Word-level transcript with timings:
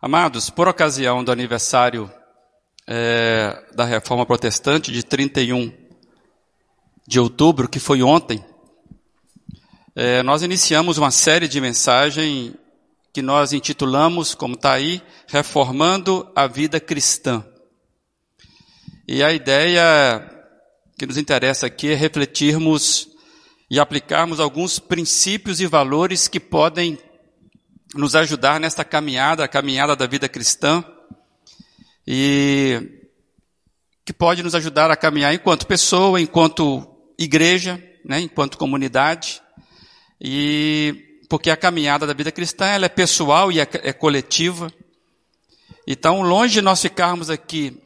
Amados, 0.00 0.48
por 0.48 0.68
ocasião 0.68 1.24
do 1.24 1.32
aniversário 1.32 2.08
é, 2.86 3.64
da 3.74 3.84
Reforma 3.84 4.24
Protestante 4.24 4.92
de 4.92 5.02
31 5.02 5.72
de 7.04 7.18
outubro, 7.18 7.68
que 7.68 7.80
foi 7.80 8.00
ontem, 8.00 8.44
é, 9.96 10.22
nós 10.22 10.44
iniciamos 10.44 10.98
uma 10.98 11.10
série 11.10 11.48
de 11.48 11.60
mensagens 11.60 12.54
que 13.12 13.20
nós 13.20 13.52
intitulamos, 13.52 14.36
como 14.36 14.54
está 14.54 14.74
aí, 14.74 15.02
Reformando 15.26 16.30
a 16.32 16.46
Vida 16.46 16.78
Cristã. 16.78 17.44
E 19.08 19.20
a 19.20 19.32
ideia 19.32 20.30
que 20.96 21.06
nos 21.06 21.16
interessa 21.16 21.66
aqui 21.66 21.90
é 21.90 21.94
refletirmos 21.96 23.08
e 23.68 23.80
aplicarmos 23.80 24.38
alguns 24.38 24.78
princípios 24.78 25.60
e 25.60 25.66
valores 25.66 26.28
que 26.28 26.38
podem 26.38 26.96
nos 27.94 28.14
ajudar 28.14 28.60
nesta 28.60 28.84
caminhada, 28.84 29.44
a 29.44 29.48
caminhada 29.48 29.96
da 29.96 30.06
vida 30.06 30.28
cristã, 30.28 30.84
e 32.06 33.06
que 34.04 34.12
pode 34.12 34.42
nos 34.42 34.54
ajudar 34.54 34.90
a 34.90 34.96
caminhar 34.96 35.34
enquanto 35.34 35.66
pessoa, 35.66 36.20
enquanto 36.20 36.86
igreja, 37.18 37.82
né, 38.04 38.20
enquanto 38.20 38.58
comunidade, 38.58 39.42
e 40.20 41.22
porque 41.28 41.50
a 41.50 41.56
caminhada 41.56 42.06
da 42.06 42.14
vida 42.14 42.32
cristã 42.32 42.66
ela 42.66 42.86
é 42.86 42.88
pessoal 42.88 43.52
e 43.52 43.60
é, 43.60 43.68
é 43.82 43.92
coletiva. 43.92 44.72
Então, 45.86 46.22
longe 46.22 46.54
de 46.54 46.62
nós 46.62 46.80
ficarmos 46.80 47.28
aqui 47.28 47.82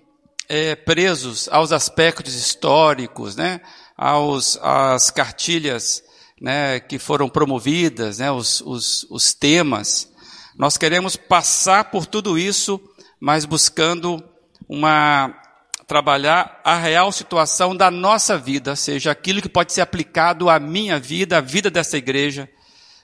é, 0.49 0.75
presos 0.77 1.49
aos 1.49 1.73
aspectos 1.73 2.35
históricos, 2.35 3.37
né, 3.37 3.61
aos, 3.97 4.59
às 4.63 5.11
cartilhas 5.11 6.03
né, 6.43 6.81
que 6.81 6.99
foram 6.99 7.29
promovidas, 7.29 8.19
né, 8.19 8.29
os, 8.33 8.61
os, 8.63 9.07
os 9.09 9.33
temas. 9.33 10.11
Nós 10.59 10.77
queremos 10.77 11.15
passar 11.15 11.85
por 11.85 12.05
tudo 12.05 12.37
isso, 12.37 12.81
mas 13.21 13.45
buscando 13.45 14.21
uma 14.69 15.39
trabalhar 15.87 16.61
a 16.65 16.77
real 16.77 17.13
situação 17.13 17.77
da 17.77 17.91
nossa 17.91 18.37
vida, 18.39 18.75
seja 18.75 19.11
aquilo 19.13 19.43
que 19.43 19.49
pode 19.49 19.73
ser 19.73 19.83
aplicado 19.83 20.49
à 20.49 20.59
minha 20.59 20.99
vida, 20.99 21.39
à 21.39 21.41
vida 21.41 21.71
dessa 21.71 21.97
igreja, 21.97 22.49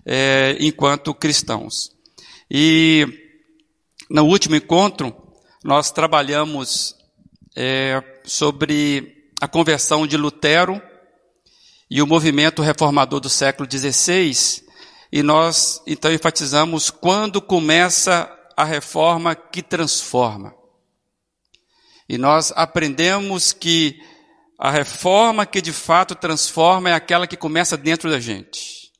é, 0.04 0.56
enquanto 0.58 1.14
cristãos. 1.14 1.92
E 2.50 3.06
no 4.10 4.24
último 4.24 4.56
encontro 4.56 5.14
nós 5.62 5.92
trabalhamos 5.92 6.96
é, 7.54 8.02
sobre 8.24 9.28
a 9.40 9.46
conversão 9.46 10.06
de 10.06 10.16
Lutero 10.16 10.82
e 11.90 12.02
o 12.02 12.06
movimento 12.06 12.62
reformador 12.62 13.20
do 13.20 13.28
século 13.28 13.68
XVI, 13.70 14.62
e 15.10 15.22
nós 15.22 15.82
então 15.86 16.12
enfatizamos 16.12 16.90
quando 16.90 17.40
começa 17.40 18.30
a 18.56 18.64
reforma 18.64 19.34
que 19.34 19.62
transforma. 19.62 20.54
E 22.08 22.18
nós 22.18 22.52
aprendemos 22.56 23.52
que 23.52 24.00
a 24.58 24.70
reforma 24.70 25.46
que 25.46 25.62
de 25.62 25.72
fato 25.72 26.14
transforma 26.14 26.90
é 26.90 26.94
aquela 26.94 27.26
que 27.26 27.36
começa 27.36 27.76
dentro 27.76 28.10
da 28.10 28.18
gente. 28.18 28.90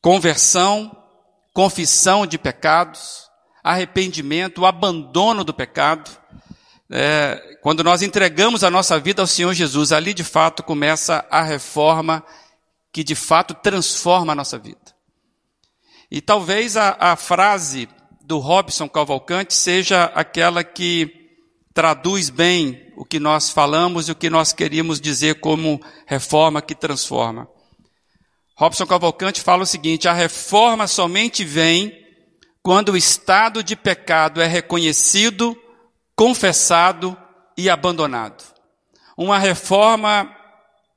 Conversão, 0.00 0.90
confissão 1.54 2.26
de 2.26 2.36
pecados, 2.36 3.28
arrependimento, 3.62 4.66
abandono 4.66 5.44
do 5.44 5.54
pecado. 5.54 6.10
É, 6.94 7.56
quando 7.62 7.82
nós 7.82 8.02
entregamos 8.02 8.62
a 8.62 8.70
nossa 8.70 9.00
vida 9.00 9.22
ao 9.22 9.26
Senhor 9.26 9.54
Jesus, 9.54 9.92
ali 9.92 10.12
de 10.12 10.22
fato 10.22 10.62
começa 10.62 11.24
a 11.30 11.42
reforma 11.42 12.22
que 12.92 13.02
de 13.02 13.14
fato 13.14 13.54
transforma 13.54 14.34
a 14.34 14.36
nossa 14.36 14.58
vida. 14.58 14.78
E 16.10 16.20
talvez 16.20 16.76
a, 16.76 16.94
a 17.00 17.16
frase 17.16 17.88
do 18.22 18.38
Robson 18.38 18.86
Cavalcante 18.90 19.54
seja 19.54 20.04
aquela 20.14 20.62
que 20.62 21.10
traduz 21.72 22.28
bem 22.28 22.92
o 22.94 23.06
que 23.06 23.18
nós 23.18 23.48
falamos 23.48 24.08
e 24.08 24.12
o 24.12 24.14
que 24.14 24.28
nós 24.28 24.52
queríamos 24.52 25.00
dizer 25.00 25.40
como 25.40 25.80
reforma 26.06 26.60
que 26.60 26.74
transforma. 26.74 27.48
Robson 28.54 28.86
Cavalcante 28.86 29.40
fala 29.40 29.62
o 29.62 29.66
seguinte: 29.66 30.08
a 30.08 30.12
reforma 30.12 30.86
somente 30.86 31.42
vem 31.42 31.98
quando 32.62 32.90
o 32.90 32.96
estado 32.98 33.62
de 33.62 33.74
pecado 33.74 34.42
é 34.42 34.46
reconhecido, 34.46 35.56
confessado 36.22 37.16
e 37.56 37.68
abandonado. 37.68 38.44
Uma 39.16 39.40
reforma 39.40 40.32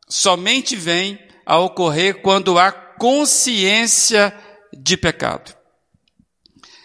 somente 0.08 0.76
vem 0.76 1.20
a 1.44 1.58
ocorrer 1.58 2.22
quando 2.22 2.60
há 2.60 2.72
consciência 2.72 4.32
de 4.72 4.96
pecado. 4.96 5.52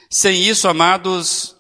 Sem 0.09 0.43
isso, 0.43 0.67
amados, 0.69 1.55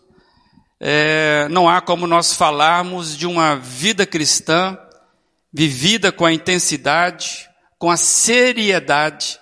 é, 0.80 1.48
não 1.50 1.68
há 1.68 1.82
como 1.82 2.06
nós 2.06 2.32
falarmos 2.32 3.14
de 3.14 3.26
uma 3.26 3.56
vida 3.56 4.06
cristã 4.06 4.78
vivida 5.52 6.10
com 6.10 6.24
a 6.24 6.32
intensidade, 6.32 7.47
com 7.78 7.91
a 7.91 7.97
seriedade 7.98 9.38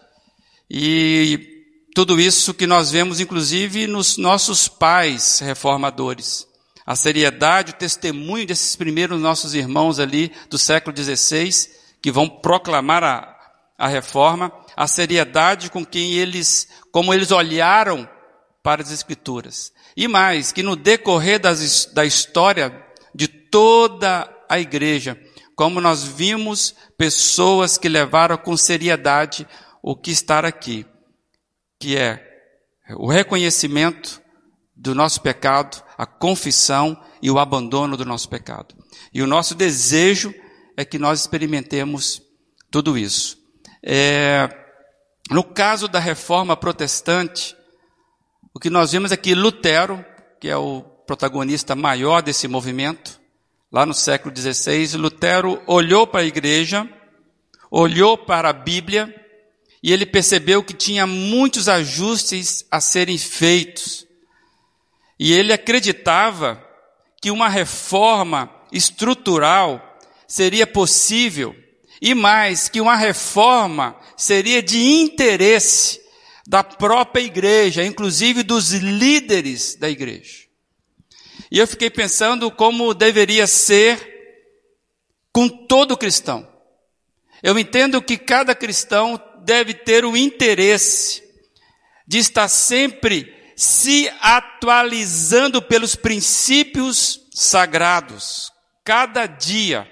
e 0.69 1.65
tudo 1.95 2.19
isso 2.19 2.53
que 2.53 2.67
nós 2.67 2.91
vemos, 2.91 3.21
inclusive, 3.21 3.87
nos 3.87 4.17
nossos 4.17 4.67
pais 4.67 5.39
reformadores 5.39 6.48
a 6.89 6.97
seriedade, 6.97 7.73
o 7.73 7.77
testemunho 7.77 8.47
desses 8.47 8.75
primeiros 8.75 9.21
nossos 9.21 9.53
irmãos 9.53 9.99
ali 9.99 10.33
do 10.49 10.57
século 10.57 10.97
XVI, 10.97 11.51
que 12.01 12.11
vão 12.11 12.27
proclamar 12.27 13.05
a, 13.05 13.37
a 13.77 13.87
reforma, 13.87 14.51
a 14.75 14.87
seriedade 14.87 15.71
com 15.71 15.85
quem 15.85 16.15
eles, 16.15 16.67
como 16.91 17.13
eles 17.13 17.31
olharam 17.31 18.09
para 18.63 18.81
as 18.83 18.91
escrituras. 18.91 19.71
E 19.95 20.09
mais, 20.09 20.51
que 20.51 20.63
no 20.63 20.75
decorrer 20.75 21.39
das, 21.39 21.85
da 21.93 22.07
história 22.07 22.83
de 23.15 23.29
toda 23.29 24.27
a 24.49 24.59
igreja, 24.59 25.21
como 25.55 25.83
nós 25.83 26.03
vimos 26.03 26.75
pessoas 26.97 27.77
que 27.77 27.87
levaram 27.87 28.39
com 28.39 28.57
seriedade 28.57 29.47
o 29.83 29.95
que 29.95 30.11
está 30.11 30.39
aqui, 30.39 30.87
que 31.79 31.99
é 31.99 32.19
o 32.97 33.11
reconhecimento 33.11 34.23
do 34.79 34.95
nosso 34.95 35.21
pecado, 35.21 35.83
a 35.99 36.07
confissão 36.07 36.97
e 37.21 37.31
o 37.31 37.39
abandono 37.39 37.97
do 37.97 38.05
nosso 38.05 38.29
pecado. 38.29 38.77
E 39.13 39.21
o 39.21 39.27
nosso 39.27 39.55
desejo 39.55 40.33
é 40.77 40.85
que 40.85 40.99
nós 40.99 41.21
experimentemos 41.21 42.23
tudo 42.71 42.97
isso. 42.97 43.37
É, 43.83 44.49
no 45.31 45.43
caso 45.43 45.89
da 45.89 45.99
reforma 45.99 46.57
protestante, 46.57 47.57
o 48.55 48.61
que 48.61 48.71
nós 48.71 48.93
vimos 48.93 49.11
é 49.11 49.17
que 49.17 49.35
Lutero, 49.35 50.05
que 50.41 50.49
é 50.49 50.57
o 50.57 50.83
protagonista 51.07 51.75
maior 51.75 52.23
desse 52.23 52.47
movimento, 52.47 53.21
lá 53.73 53.85
no 53.85 53.95
século 53.95 54.35
XVI, 54.35 54.97
Lutero 54.97 55.61
olhou 55.67 56.07
para 56.07 56.21
a 56.21 56.27
igreja, 56.27 56.89
olhou 57.69 58.17
para 58.17 58.51
a 58.51 58.53
Bíblia, 58.53 59.13
e 59.83 59.93
ele 59.93 60.07
percebeu 60.07 60.63
que 60.63 60.75
tinha 60.75 61.07
muitos 61.07 61.69
ajustes 61.69 62.65
a 62.71 62.81
serem 62.81 63.19
feitos 63.19 64.08
e 65.19 65.33
ele 65.33 65.53
acreditava 65.53 66.65
que 67.21 67.31
uma 67.31 67.49
reforma 67.49 68.51
estrutural 68.71 69.99
seria 70.27 70.67
possível 70.67 71.55
e 72.01 72.15
mais, 72.15 72.69
que 72.69 72.81
uma 72.81 72.95
reforma 72.95 73.97
seria 74.17 74.63
de 74.63 74.79
interesse 74.79 76.01
da 76.47 76.63
própria 76.63 77.23
igreja, 77.23 77.85
inclusive 77.85 78.43
dos 78.43 78.71
líderes 78.73 79.75
da 79.75 79.91
igreja. 79.91 80.47
E 81.51 81.59
eu 81.59 81.67
fiquei 81.67 81.91
pensando 81.91 82.51
como 82.51 82.95
deveria 82.95 83.47
ser 83.47 84.17
com 85.33 85.49
todo 85.49 85.97
cristão. 85.97 86.49
Eu 87.43 87.59
entendo 87.59 88.03
que 88.03 88.17
cada 88.17 88.55
cristão 88.55 89.21
deve 89.45 89.75
ter 89.75 90.05
o 90.05 90.17
interesse 90.17 91.23
de 92.07 92.19
estar 92.19 92.49
sempre 92.49 93.35
se 93.59 94.09
atualizando 94.21 95.61
pelos 95.61 95.97
princípios 95.97 97.27
sagrados. 97.33 98.53
Cada 98.85 99.27
dia, 99.27 99.85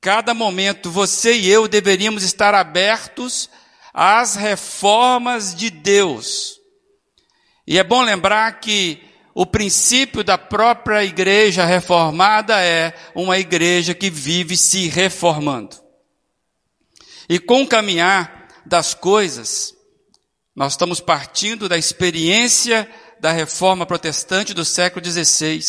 cada 0.00 0.32
momento, 0.32 0.92
você 0.92 1.36
e 1.36 1.48
eu 1.48 1.66
deveríamos 1.66 2.22
estar 2.22 2.54
abertos 2.54 3.50
às 3.92 4.36
reformas 4.36 5.56
de 5.56 5.70
Deus. 5.70 6.60
E 7.66 7.80
é 7.80 7.82
bom 7.82 8.00
lembrar 8.00 8.60
que 8.60 9.02
o 9.34 9.44
princípio 9.44 10.22
da 10.22 10.38
própria 10.38 11.02
igreja 11.02 11.64
reformada 11.64 12.64
é 12.64 12.94
uma 13.12 13.40
igreja 13.40 13.92
que 13.92 14.08
vive 14.08 14.56
se 14.56 14.86
reformando. 14.86 15.76
E 17.28 17.40
com 17.40 17.62
o 17.62 17.66
caminhar 17.66 18.46
das 18.64 18.94
coisas, 18.94 19.74
nós 20.54 20.72
estamos 20.72 21.00
partindo 21.00 21.68
da 21.68 21.78
experiência 21.78 22.88
da 23.20 23.30
reforma 23.32 23.84
protestante 23.84 24.54
do 24.54 24.64
século 24.64 25.04
XVI, 25.04 25.60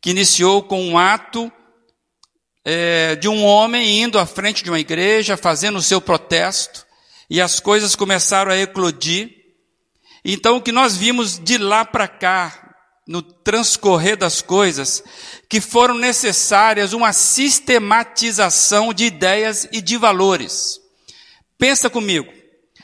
que 0.00 0.10
iniciou 0.10 0.62
com 0.62 0.80
um 0.80 0.96
ato 0.96 1.52
é, 2.64 3.16
de 3.16 3.28
um 3.28 3.44
homem 3.44 4.02
indo 4.02 4.18
à 4.18 4.24
frente 4.24 4.62
de 4.62 4.70
uma 4.70 4.78
igreja, 4.78 5.36
fazendo 5.36 5.78
o 5.78 5.82
seu 5.82 6.00
protesto, 6.00 6.86
e 7.28 7.40
as 7.40 7.58
coisas 7.58 7.96
começaram 7.96 8.52
a 8.52 8.56
eclodir. 8.56 9.30
Então, 10.24 10.56
o 10.56 10.62
que 10.62 10.70
nós 10.70 10.96
vimos 10.96 11.38
de 11.38 11.58
lá 11.58 11.84
para 11.84 12.06
cá, 12.06 12.76
no 13.06 13.22
transcorrer 13.22 14.16
das 14.16 14.40
coisas, 14.40 15.02
que 15.48 15.60
foram 15.60 15.94
necessárias 15.94 16.92
uma 16.92 17.12
sistematização 17.12 18.92
de 18.92 19.04
ideias 19.04 19.66
e 19.72 19.80
de 19.80 19.96
valores. 19.96 20.78
Pensa 21.58 21.90
comigo. 21.90 22.32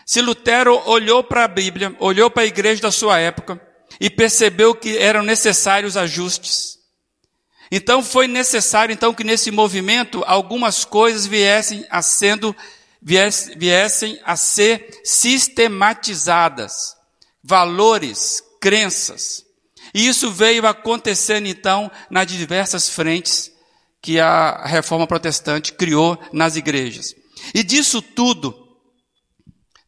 Se 0.05 0.21
Lutero 0.21 0.83
olhou 0.87 1.23
para 1.23 1.45
a 1.45 1.49
Bíblia, 1.49 1.95
olhou 2.01 2.31
para 2.31 2.43
a 2.43 2.47
igreja 2.47 2.83
da 2.83 2.91
sua 2.91 3.19
época 3.19 3.61
e 4.01 4.11
percebeu 4.11 4.75
que 4.75 4.99
eram 4.99 5.23
necessários 5.23 5.97
ajustes. 5.97 6.79
Então 7.71 8.03
foi 8.03 8.27
necessário 8.27 8.93
então 8.93 9.15
que 9.15 9.25
nesse 9.25 9.51
movimento 9.51 10.23
algumas 10.27 10.85
coisas 10.85 11.27
viessem 11.27 11.87
a 11.91 12.03
sendo 12.03 12.55
viessem 13.03 14.19
a 14.25 14.35
ser 14.35 15.01
sistematizadas, 15.05 16.97
valores, 17.43 18.43
crenças. 18.61 19.45
E 19.93 20.09
isso 20.09 20.31
veio 20.31 20.67
acontecendo 20.67 21.47
então 21.47 21.91
nas 22.09 22.27
diversas 22.27 22.89
frentes 22.89 23.53
que 24.01 24.19
a 24.19 24.65
reforma 24.67 25.07
protestante 25.07 25.73
criou 25.73 26.19
nas 26.33 26.57
igrejas. 26.57 27.15
E 27.55 27.63
disso 27.63 28.01
tudo, 28.01 28.55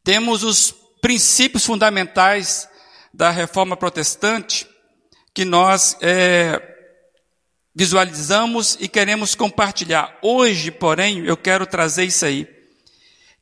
temos 0.05 0.43
os 0.43 0.75
princípios 1.01 1.65
fundamentais 1.65 2.69
da 3.17 3.31
reforma 3.31 3.79
protestante 3.79 4.69
que 5.33 5.43
nós 5.43 5.97
é, 6.03 6.61
visualizamos 7.75 8.77
e 8.79 8.89
queremos 8.89 9.35
compartilhar. 9.35 10.19
Hoje, 10.21 10.71
porém, 10.71 11.25
eu 11.25 11.35
quero 11.35 11.67
trazer 11.67 12.05
isso 12.05 12.27
aí, 12.27 12.47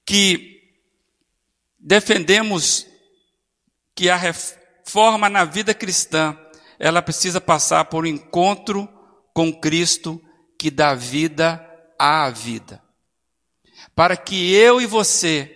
que 0.06 0.62
defendemos 1.76 2.86
que 3.96 4.08
a 4.08 4.14
reforma 4.14 5.28
na 5.28 5.44
vida 5.44 5.74
cristã, 5.74 6.38
ela 6.78 7.02
precisa 7.02 7.40
passar 7.40 7.86
por 7.86 8.04
um 8.04 8.08
encontro 8.08 8.88
com 9.32 9.52
Cristo 9.52 10.22
que 10.56 10.70
dá 10.70 10.94
vida 10.94 11.60
à 11.98 12.30
vida. 12.30 12.80
Para 13.92 14.16
que 14.16 14.54
eu 14.54 14.80
e 14.80 14.86
você 14.86 15.50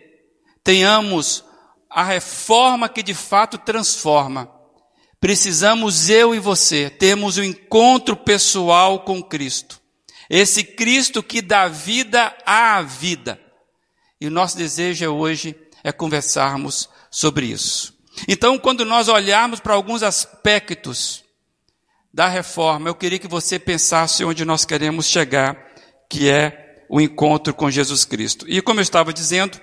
tenhamos 0.64 1.44
a 1.90 2.04
reforma 2.04 2.88
que 2.88 3.02
de 3.02 3.14
fato 3.14 3.58
transforma, 3.58 4.50
precisamos 5.20 6.08
eu 6.08 6.34
e 6.34 6.38
você 6.38 6.90
termos 6.90 7.36
o 7.36 7.40
um 7.40 7.44
encontro 7.44 8.16
pessoal 8.16 9.00
com 9.00 9.22
Cristo. 9.22 9.80
Esse 10.28 10.62
Cristo 10.62 11.22
que 11.22 11.40
dá 11.40 11.68
vida 11.68 12.36
à 12.44 12.82
vida. 12.82 13.40
E 14.20 14.26
o 14.26 14.30
nosso 14.30 14.56
desejo 14.56 15.06
hoje 15.10 15.56
é 15.82 15.90
conversarmos 15.90 16.88
sobre 17.10 17.46
isso. 17.46 17.96
Então, 18.26 18.58
quando 18.58 18.84
nós 18.84 19.08
olharmos 19.08 19.60
para 19.60 19.74
alguns 19.74 20.02
aspectos 20.02 21.24
da 22.12 22.28
reforma, 22.28 22.88
eu 22.88 22.94
queria 22.94 23.18
que 23.18 23.28
você 23.28 23.58
pensasse 23.58 24.24
onde 24.24 24.44
nós 24.44 24.64
queremos 24.64 25.06
chegar, 25.06 25.56
que 26.10 26.28
é 26.28 26.84
o 26.90 27.00
encontro 27.00 27.54
com 27.54 27.70
Jesus 27.70 28.04
Cristo. 28.04 28.44
E 28.48 28.60
como 28.60 28.80
eu 28.80 28.82
estava 28.82 29.12
dizendo, 29.12 29.60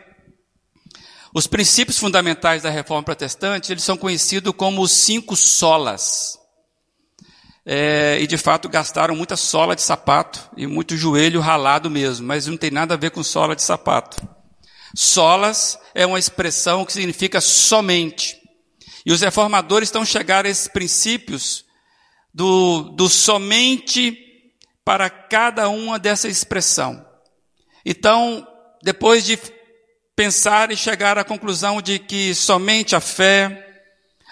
os 1.36 1.48
princípios 1.48 2.00
fundamentais 2.00 2.64
da 2.64 2.70
reforma 2.70 3.04
protestante, 3.04 3.70
eles 3.70 3.84
são 3.84 3.98
conhecidos 3.98 4.54
como 4.56 4.82
os 4.82 4.92
cinco 4.94 5.36
solas. 5.36 6.40
É, 7.66 8.18
e 8.22 8.26
de 8.26 8.38
fato 8.38 8.70
gastaram 8.70 9.18
muita 9.18 9.36
sola 9.36 9.76
de 9.76 9.82
sapato 9.82 10.50
e 10.56 10.66
muito 10.66 10.96
joelho 10.96 11.42
ralado 11.42 11.90
mesmo, 11.90 12.26
mas 12.26 12.48
não 12.48 12.56
tem 12.56 12.72
nada 12.72 12.94
a 12.94 12.98
ver 12.98 13.12
com 13.12 13.22
sola 13.22 13.54
de 13.54 13.64
sapato. 13.64 14.26
Solas 14.96 15.78
é 15.94 16.06
uma 16.06 16.18
expressão 16.18 16.86
que 16.86 16.94
significa 16.94 17.42
somente. 17.42 18.42
E 19.06 19.12
os 19.12 19.20
reformadores 19.20 19.90
estão 19.90 20.06
chegando 20.06 20.46
a 20.46 20.50
esses 20.50 20.70
princípios 20.70 21.66
do, 22.34 22.84
do 22.96 23.10
somente 23.10 24.18
para 24.86 25.10
cada 25.10 25.68
uma 25.68 26.00
dessa 26.00 26.30
expressão. 26.30 27.06
Então, 27.86 28.48
depois 28.82 29.26
de 29.26 29.38
pensar 30.16 30.72
e 30.72 30.78
chegar 30.78 31.18
à 31.18 31.24
conclusão 31.24 31.82
de 31.82 32.00
que 32.00 32.34
somente 32.34 32.96
a 32.96 33.02
fé, 33.02 33.84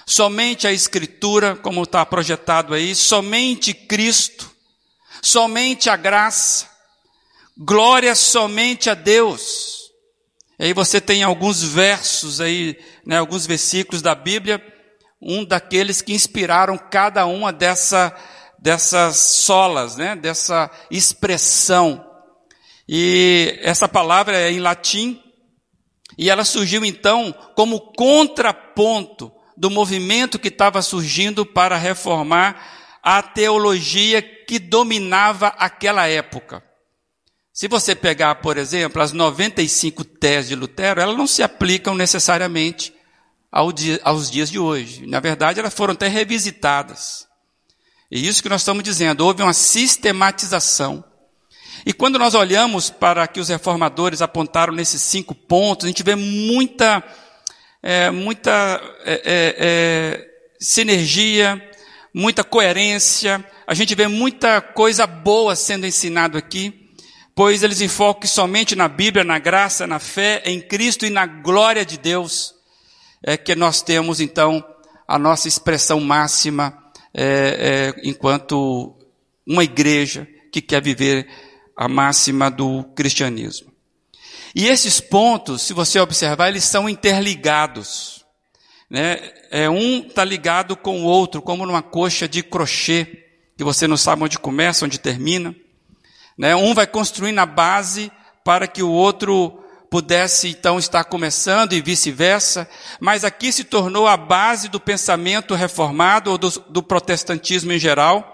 somente 0.06 0.66
a 0.66 0.72
Escritura, 0.72 1.56
como 1.56 1.84
está 1.84 2.06
projetado 2.06 2.74
aí, 2.74 2.96
somente 2.96 3.74
Cristo, 3.74 4.50
somente 5.22 5.90
a 5.90 5.96
graça, 5.96 6.68
glória 7.58 8.16
somente 8.16 8.90
a 8.90 8.94
Deus. 8.94 9.84
E 10.58 10.66
aí 10.66 10.74
você 10.74 11.02
tem 11.02 11.24
alguns 11.24 11.64
versos 11.64 12.40
aí, 12.40 12.78
né, 13.06 13.18
alguns 13.18 13.46
versículos 13.46 14.02
da 14.02 14.16
Bíblia, 14.16 14.64
um 15.22 15.44
daqueles 15.44 16.02
que 16.02 16.14
inspiraram 16.14 16.78
cada 16.78 17.26
uma 17.26 17.52
dessa, 17.52 18.16
dessas 18.60 19.18
solas, 19.18 19.96
né, 19.98 20.16
dessa 20.16 20.70
expressão. 20.92 22.06
E 22.88 23.58
essa 23.62 23.88
palavra 23.88 24.38
é 24.38 24.52
em 24.52 24.60
latim, 24.60 25.23
e 26.18 26.30
ela 26.30 26.44
surgiu 26.44 26.84
então 26.86 27.34
como 27.56 27.80
contraponto 27.80 29.32
do 29.56 29.70
movimento 29.70 30.40
que 30.40 30.48
estava 30.48 30.82
surgindo 30.82 31.46
para 31.46 31.78
reformar 31.78 33.00
a 33.02 33.22
teologia 33.22 34.22
que 34.22 34.60
dominava 34.60 35.48
aquela 35.48 36.08
época. 36.08 36.64
Se 37.52 37.68
você 37.68 37.94
pegar, 37.94 38.36
por 38.36 38.58
exemplo, 38.58 39.02
as 39.02 39.12
95 39.12 40.04
teses 40.04 40.50
de 40.50 40.56
Lutero, 40.56 41.00
elas 41.00 41.18
não 41.18 41.28
se 41.28 41.44
aplicam 41.44 41.94
necessariamente 41.94 42.94
aos 43.52 44.32
dias 44.32 44.50
de 44.50 44.58
hoje. 44.58 45.06
Na 45.06 45.20
verdade, 45.20 45.60
elas 45.60 45.74
foram 45.74 45.94
até 45.94 46.08
revisitadas. 46.08 47.28
E 48.10 48.28
isso 48.28 48.42
que 48.42 48.50
nós 48.50 48.62
estamos 48.62 48.84
dizendo, 48.84 49.26
houve 49.26 49.44
uma 49.44 49.54
sistematização 49.54 51.04
e 51.86 51.92
quando 51.92 52.18
nós 52.18 52.34
olhamos 52.34 52.90
para 52.90 53.28
que 53.28 53.40
os 53.40 53.50
reformadores 53.50 54.22
apontaram 54.22 54.74
nesses 54.74 55.02
cinco 55.02 55.36
pontos, 55.36 55.86
a 55.86 55.88
gente 55.90 56.04
vê 56.04 56.16
muita, 56.16 57.04
é, 57.82 58.10
muita 58.10 58.52
é, 59.04 59.14
é, 59.14 59.56
é, 59.58 60.30
sinergia, 60.60 61.62
muita 62.14 62.44
coerência, 62.44 63.44
a 63.68 63.74
gente 63.74 63.94
vê 63.96 64.08
muita 64.08 64.62
coisa 64.62 65.06
boa 65.06 65.56
sendo 65.58 65.86
ensinado 65.86 66.38
aqui, 66.38 66.90
pois 67.36 67.64
eles 67.64 67.82
enfocam 67.82 68.30
somente 68.30 68.76
na 68.76 68.88
Bíblia, 68.88 69.26
na 69.26 69.38
graça, 69.38 69.86
na 69.86 70.00
fé, 70.00 70.42
em 70.46 70.62
Cristo 70.62 71.06
e 71.06 71.10
na 71.10 71.26
glória 71.26 71.86
de 71.86 71.98
Deus, 71.98 72.54
é 73.22 73.36
que 73.36 73.56
nós 73.56 73.82
temos 73.82 74.22
então 74.22 74.64
a 75.06 75.20
nossa 75.20 75.50
expressão 75.50 76.00
máxima 76.00 76.78
é, 77.14 77.94
é, 77.96 78.10
enquanto 78.10 78.96
uma 79.46 79.64
igreja 79.64 80.28
que 80.52 80.62
quer 80.62 80.82
viver 80.82 81.28
a 81.76 81.88
máxima 81.88 82.50
do 82.50 82.84
cristianismo. 82.96 83.72
E 84.56 84.68
esses 84.68 85.00
pontos, 85.00 85.64
se 85.64 85.74
você 85.74 86.00
observar, 86.00 86.50
eles 86.50 86.64
são 86.64 86.88
interligados. 86.88 88.24
Né? 88.90 89.32
É, 89.50 89.70
um 89.70 90.00
está 90.00 90.24
ligado 90.24 90.76
com 90.76 91.02
o 91.02 91.06
outro, 91.06 91.42
como 91.42 91.66
numa 91.66 91.82
coxa 91.82 92.28
de 92.28 92.44
crochê, 92.44 93.26
que 93.58 93.64
você 93.64 93.88
não 93.88 93.98
sabe 93.98 94.24
onde 94.24 94.38
começa, 94.38 94.86
onde 94.86 95.00
termina. 95.00 95.56
Né? 96.38 96.56
Um 96.56 96.74
vai 96.74 96.86
construindo 96.86 97.40
a 97.40 97.46
base 97.46 98.12
para 98.44 98.68
que 98.68 98.84
o 98.84 98.92
outro 98.92 99.60
pudesse 99.90 100.50
então 100.50 100.80
estar 100.80 101.04
começando 101.04 101.74
e 101.74 101.82
vice-versa, 101.82 102.68
mas 103.00 103.24
aqui 103.24 103.52
se 103.52 103.64
tornou 103.64 104.08
a 104.08 104.18
base 104.18 104.68
do 104.68 104.80
pensamento 104.80 105.54
reformado 105.54 106.32
ou 106.32 106.38
do, 106.38 106.50
do 106.50 106.82
protestantismo 106.82 107.72
em 107.72 107.78
geral, 107.78 108.33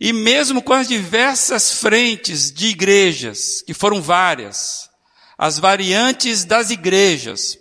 e 0.00 0.12
mesmo 0.12 0.62
com 0.62 0.72
as 0.72 0.88
diversas 0.88 1.72
frentes 1.72 2.52
de 2.52 2.68
igrejas, 2.68 3.62
que 3.62 3.72
foram 3.72 4.00
várias, 4.02 4.90
as 5.38 5.58
variantes 5.58 6.44
das 6.44 6.70
igrejas, 6.70 7.58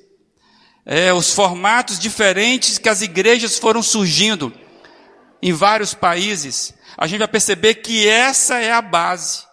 é, 0.85 1.13
os 1.13 1.33
formatos 1.33 1.97
diferentes 1.97 2.77
que 2.77 2.89
as 2.89 3.01
igrejas 3.01 3.57
foram 3.57 3.81
surgindo 3.81 4.53
em 5.41 5.53
vários 5.53 5.93
países, 5.93 6.73
a 6.97 7.07
gente 7.07 7.19
vai 7.19 7.27
perceber 7.27 7.75
que 7.75 8.07
essa 8.07 8.59
é 8.59 8.71
a 8.71 8.81
base 8.81 9.43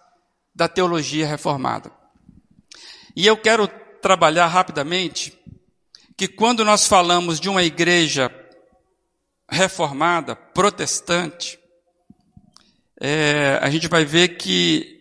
da 0.55 0.67
teologia 0.67 1.27
reformada. 1.27 1.91
E 3.15 3.25
eu 3.25 3.37
quero 3.37 3.67
trabalhar 4.01 4.47
rapidamente 4.47 5.37
que 6.17 6.27
quando 6.27 6.63
nós 6.63 6.87
falamos 6.87 7.39
de 7.39 7.49
uma 7.49 7.63
igreja 7.63 8.33
reformada, 9.49 10.35
protestante, 10.35 11.59
é, 13.01 13.59
a 13.61 13.69
gente 13.69 13.87
vai 13.87 14.05
ver 14.05 14.37
que 14.37 14.93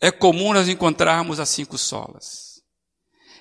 é 0.00 0.10
comum 0.10 0.52
nós 0.52 0.68
encontrarmos 0.68 1.40
as 1.40 1.48
cinco 1.48 1.78
solas. 1.78 2.62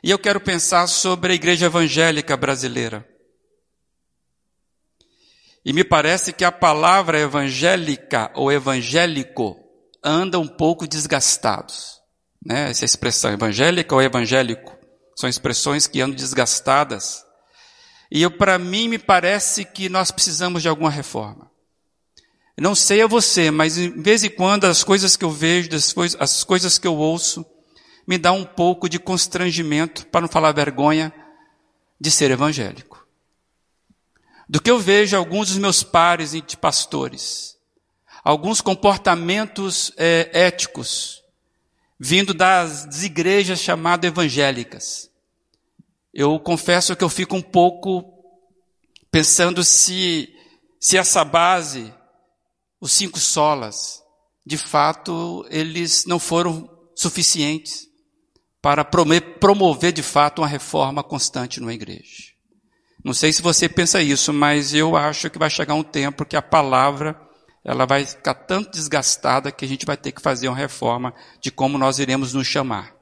E 0.04 0.10
eu 0.10 0.20
quero 0.20 0.40
pensar 0.40 0.88
sobre 0.88 1.34
a 1.34 1.36
igreja 1.36 1.66
evangélica 1.66 2.36
brasileira. 2.36 3.08
E 5.66 5.72
me 5.72 5.84
parece 5.84 6.34
que 6.34 6.44
a 6.44 6.52
palavra 6.52 7.20
evangélica 7.20 8.30
ou 8.36 8.52
evangélico 8.52 9.58
anda 10.04 10.38
um 10.38 10.48
pouco 10.48 10.86
desgastados. 10.86 12.02
Né? 12.46 12.70
Essa 12.70 12.84
expressão 12.84 13.32
evangélica 13.32 13.96
ou 13.96 14.02
evangélico 14.02 14.78
são 15.16 15.30
expressões 15.30 15.88
que 15.88 16.02
andam 16.02 16.16
desgastadas. 16.16 17.24
E 18.12 18.30
para 18.30 18.60
mim 18.60 18.90
me 18.90 19.00
parece 19.00 19.64
que 19.64 19.88
nós 19.88 20.12
precisamos 20.12 20.62
de 20.62 20.68
alguma 20.68 20.90
reforma. 20.90 21.53
Não 22.58 22.76
sei 22.76 23.02
a 23.02 23.08
você, 23.08 23.50
mas 23.50 23.76
de 23.76 23.90
vez 23.90 24.24
em 24.24 24.30
quando 24.30 24.66
as 24.66 24.84
coisas 24.84 25.16
que 25.16 25.26
eu 25.26 25.32
vejo, 25.32 25.70
as 26.20 26.44
coisas 26.44 26.78
que 26.78 26.88
eu 26.88 26.96
ouço, 26.96 27.46
me 28.06 28.18
dá 28.18 28.32
um 28.32 28.46
pouco 28.46 28.88
de 28.88 29.00
constrangimento, 29.00 30.06
para 30.08 30.22
não 30.22 30.28
falar 30.28 30.52
vergonha, 30.52 31.12
de 32.00 32.12
ser 32.12 32.30
evangélico. 32.32 33.08
Do 34.48 34.62
que 34.62 34.70
eu 34.70 34.78
vejo 34.78 35.18
alguns 35.18 35.48
dos 35.48 35.58
meus 35.58 35.82
pares 35.82 36.32
de 36.32 36.58
pastores, 36.58 37.58
alguns 38.24 38.62
comportamentos 38.62 39.92
é, 39.98 40.30
éticos, 40.34 41.24
vindo 42.00 42.34
das 42.34 43.04
igrejas 43.04 43.60
chamadas 43.60 44.10
evangélicas. 44.10 45.10
Eu 46.14 46.40
confesso 46.40 46.96
que 46.96 47.04
eu 47.04 47.10
fico 47.10 47.36
um 47.36 47.42
pouco 47.42 48.14
pensando 49.10 49.64
se, 49.64 50.36
se 50.80 50.98
essa 50.98 51.24
base 51.24 51.92
os 52.84 52.92
cinco 52.92 53.18
solas, 53.18 54.04
de 54.46 54.58
fato, 54.58 55.48
eles 55.50 56.04
não 56.06 56.20
foram 56.20 56.70
suficientes 56.94 57.88
para 58.62 58.84
promover 58.84 59.94
de 59.94 60.04
fato 60.04 60.42
uma 60.42 60.48
reforma 60.50 61.02
constante 61.02 61.62
numa 61.62 61.74
igreja. 61.74 62.34
Não 63.02 63.14
sei 63.14 63.32
se 63.32 63.42
você 63.42 63.70
pensa 63.70 64.02
isso, 64.02 64.34
mas 64.34 64.74
eu 64.74 64.98
acho 64.98 65.30
que 65.30 65.40
vai 65.40 65.50
chegar 65.50 65.76
um 65.76 65.84
tempo 65.84 66.26
que 66.26 66.36
a 66.36 66.42
palavra 66.42 67.18
ela 67.64 67.86
vai 67.86 68.06
ficar 68.06 68.34
tanto 68.34 68.72
desgastada 68.72 69.50
que 69.50 69.64
a 69.64 69.68
gente 69.68 69.86
vai 69.86 69.96
ter 69.96 70.12
que 70.12 70.22
fazer 70.22 70.50
uma 70.50 70.58
reforma 70.58 71.14
de 71.40 71.52
como 71.52 71.78
nós 71.78 72.00
iremos 72.00 72.34
nos 72.34 72.48
chamar. 72.48 72.94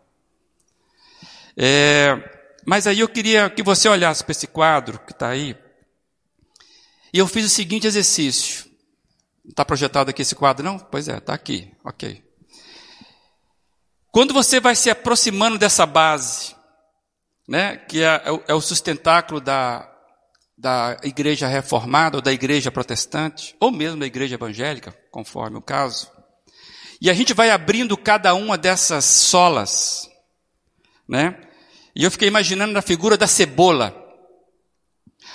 É, 1.57 2.19
mas 2.67 2.85
aí 2.85 2.99
eu 2.99 3.09
queria 3.09 3.49
que 3.49 3.63
você 3.63 3.89
olhasse 3.89 4.23
para 4.23 4.31
esse 4.31 4.45
quadro 4.45 4.99
que 4.99 5.11
está 5.11 5.29
aí. 5.29 5.57
E 7.11 7.17
eu 7.17 7.25
fiz 7.25 7.47
o 7.47 7.49
seguinte 7.49 7.87
exercício. 7.87 8.69
Está 9.47 9.65
projetado 9.65 10.09
aqui 10.09 10.21
esse 10.21 10.35
quadro, 10.35 10.63
não? 10.63 10.77
Pois 10.77 11.07
é, 11.07 11.17
está 11.17 11.33
aqui. 11.33 11.71
Ok. 11.83 12.23
Quando 14.11 14.33
você 14.33 14.59
vai 14.59 14.75
se 14.75 14.89
aproximando 14.89 15.57
dessa 15.57 15.85
base, 15.85 16.55
né, 17.47 17.77
que 17.77 18.03
é, 18.03 18.21
é, 18.47 18.53
o 18.53 18.61
sustentáculo 18.61 19.39
da, 19.39 19.89
da 20.57 20.97
igreja 21.03 21.47
reformada 21.47 22.17
ou 22.17 22.21
da 22.21 22.31
igreja 22.31 22.71
protestante, 22.71 23.55
ou 23.59 23.71
mesmo 23.71 23.99
da 23.99 24.05
igreja 24.05 24.35
evangélica, 24.35 24.93
conforme 25.09 25.57
o 25.57 25.61
caso, 25.61 26.11
e 27.01 27.09
a 27.09 27.13
gente 27.13 27.33
vai 27.33 27.49
abrindo 27.49 27.97
cada 27.97 28.33
uma 28.35 28.57
dessas 28.57 29.05
solas, 29.05 30.09
né? 31.07 31.35
E 31.95 32.03
eu 32.03 32.11
fiquei 32.11 32.27
imaginando 32.27 32.73
na 32.73 32.81
figura 32.81 33.17
da 33.17 33.27
cebola. 33.27 34.00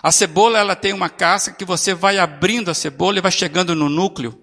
A 0.03 0.13
cebola 0.13 0.59
ela 0.59 0.77
tem 0.77 0.93
uma 0.93 1.09
casca 1.09 1.53
que 1.53 1.65
você 1.65 1.95
vai 1.95 2.19
abrindo 2.19 2.71
a 2.71 2.75
cebola 2.75 3.19
e 3.19 3.23
vai 3.23 3.33
chegando 3.33 3.75
no 3.75 3.89
núcleo, 3.89 4.39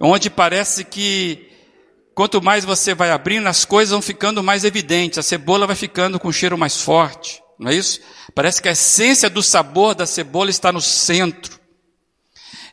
onde 0.00 0.28
parece 0.28 0.84
que 0.84 1.48
quanto 2.14 2.42
mais 2.42 2.64
você 2.64 2.94
vai 2.94 3.10
abrindo, 3.10 3.46
as 3.46 3.64
coisas 3.64 3.92
vão 3.92 4.02
ficando 4.02 4.42
mais 4.42 4.64
evidentes. 4.64 5.18
A 5.18 5.22
cebola 5.22 5.66
vai 5.66 5.76
ficando 5.76 6.18
com 6.18 6.28
um 6.28 6.32
cheiro 6.32 6.58
mais 6.58 6.80
forte, 6.80 7.40
não 7.58 7.70
é 7.70 7.74
isso? 7.74 8.00
Parece 8.34 8.60
que 8.60 8.68
a 8.68 8.72
essência 8.72 9.30
do 9.30 9.42
sabor 9.42 9.94
da 9.94 10.06
cebola 10.06 10.50
está 10.50 10.72
no 10.72 10.80
centro. 10.80 11.58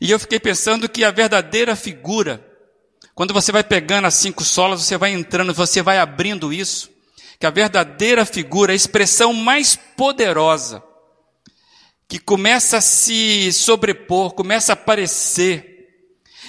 E 0.01 0.11
eu 0.11 0.19
fiquei 0.19 0.39
pensando 0.39 0.89
que 0.89 1.03
a 1.03 1.11
verdadeira 1.11 1.75
figura, 1.75 2.45
quando 3.13 3.33
você 3.33 3.51
vai 3.51 3.63
pegando 3.63 4.05
as 4.05 4.15
cinco 4.15 4.43
solas, 4.43 4.81
você 4.81 4.97
vai 4.97 5.11
entrando, 5.11 5.53
você 5.53 5.81
vai 5.81 5.99
abrindo 5.99 6.51
isso, 6.51 6.89
que 7.39 7.45
a 7.45 7.51
verdadeira 7.51 8.25
figura, 8.25 8.73
a 8.73 8.75
expressão 8.75 9.31
mais 9.31 9.75
poderosa 9.75 10.83
que 12.07 12.19
começa 12.19 12.77
a 12.77 12.81
se 12.81 13.51
sobrepor, 13.51 14.33
começa 14.33 14.71
a 14.71 14.73
aparecer. 14.73 15.75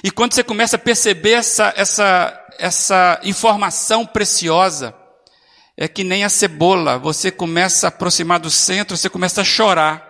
E 0.05 0.11
quando 0.11 0.35
você 0.35 0.45
começa 0.45 0.77
a 0.77 0.79
perceber 0.79 1.33
essa, 1.33 1.73
essa, 1.77 2.47
essa 2.59 3.21
informação 3.25 4.05
preciosa, 4.05 4.95
é 5.77 5.89
que 5.89 6.05
nem 6.05 6.25
a 6.25 6.29
cebola, 6.29 6.99
você 6.99 7.31
começa 7.31 7.87
a 7.87 7.89
aproximar 7.89 8.41
do 8.41 8.51
centro, 8.51 8.97
você 8.97 9.11
começa 9.11 9.43
a 9.43 9.45
chorar, 9.45 10.07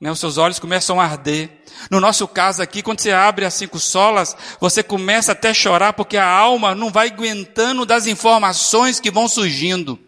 né? 0.00 0.10
os 0.10 0.20
seus 0.20 0.38
olhos 0.38 0.58
começam 0.58 1.00
a 1.00 1.04
arder. 1.04 1.50
No 1.90 2.00
nosso 2.00 2.26
caso 2.28 2.62
aqui, 2.62 2.82
quando 2.82 3.00
você 3.00 3.10
abre 3.10 3.44
as 3.44 3.54
cinco 3.54 3.78
solas, 3.80 4.36
você 4.60 4.82
começa 4.82 5.32
até 5.32 5.50
a 5.50 5.54
chorar, 5.54 5.92
porque 5.92 6.16
a 6.16 6.28
alma 6.28 6.74
não 6.74 6.90
vai 6.90 7.08
aguentando 7.08 7.84
das 7.84 8.06
informações 8.06 9.00
que 9.00 9.10
vão 9.10 9.26
surgindo, 9.26 9.98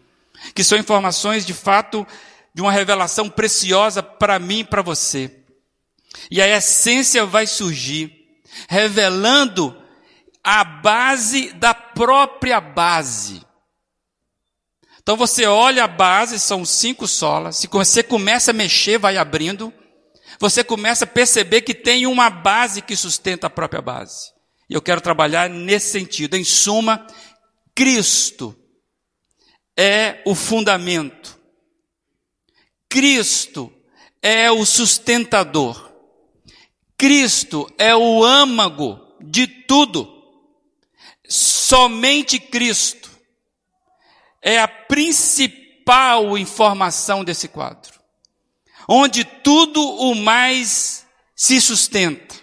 que 0.53 0.63
são 0.63 0.77
informações 0.77 1.45
de 1.45 1.53
fato 1.53 2.07
de 2.55 2.61
uma 2.61 2.71
revelação 2.71 3.29
preciosa 3.29 4.01
para 4.01 4.39
mim 4.39 4.59
e 4.59 4.63
para 4.63 4.81
você. 4.81 5.43
E 6.31 6.41
a 6.41 6.47
essência 6.47 7.25
vai 7.25 7.45
surgir, 7.45 8.39
revelando 8.69 9.75
a 10.41 10.63
base 10.63 11.51
da 11.51 11.73
própria 11.73 12.61
base. 12.61 13.41
Então 15.01 15.17
você 15.17 15.45
olha 15.45 15.83
a 15.83 15.87
base, 15.87 16.39
são 16.39 16.63
cinco 16.63 17.09
solas. 17.09 17.57
Se 17.57 17.67
você 17.67 18.01
começa 18.01 18.51
a 18.51 18.53
mexer, 18.53 18.97
vai 18.97 19.17
abrindo. 19.17 19.73
Você 20.39 20.63
começa 20.63 21.03
a 21.03 21.07
perceber 21.07 21.61
que 21.61 21.73
tem 21.73 22.07
uma 22.07 22.29
base 22.29 22.81
que 22.81 22.95
sustenta 22.95 23.47
a 23.47 23.49
própria 23.49 23.81
base. 23.81 24.31
E 24.69 24.73
eu 24.73 24.81
quero 24.81 25.01
trabalhar 25.01 25.49
nesse 25.49 25.91
sentido. 25.91 26.37
Em 26.37 26.45
suma, 26.45 27.05
Cristo 27.75 28.55
é 29.77 30.21
o 30.25 30.33
fundamento 30.33 31.34
Cristo 32.95 33.73
é 34.21 34.49
o 34.49 34.65
sustentador. 34.65 35.91
Cristo 36.97 37.69
é 37.77 37.93
o 37.93 38.23
âmago 38.23 39.01
de 39.19 39.45
tudo. 39.45 40.09
Somente 41.27 42.39
Cristo 42.39 43.11
é 44.41 44.61
a 44.61 44.67
principal 44.69 46.37
informação 46.37 47.21
desse 47.21 47.49
quadro, 47.49 47.99
onde 48.87 49.25
tudo 49.25 49.81
o 49.81 50.15
mais 50.15 51.05
se 51.35 51.59
sustenta. 51.59 52.33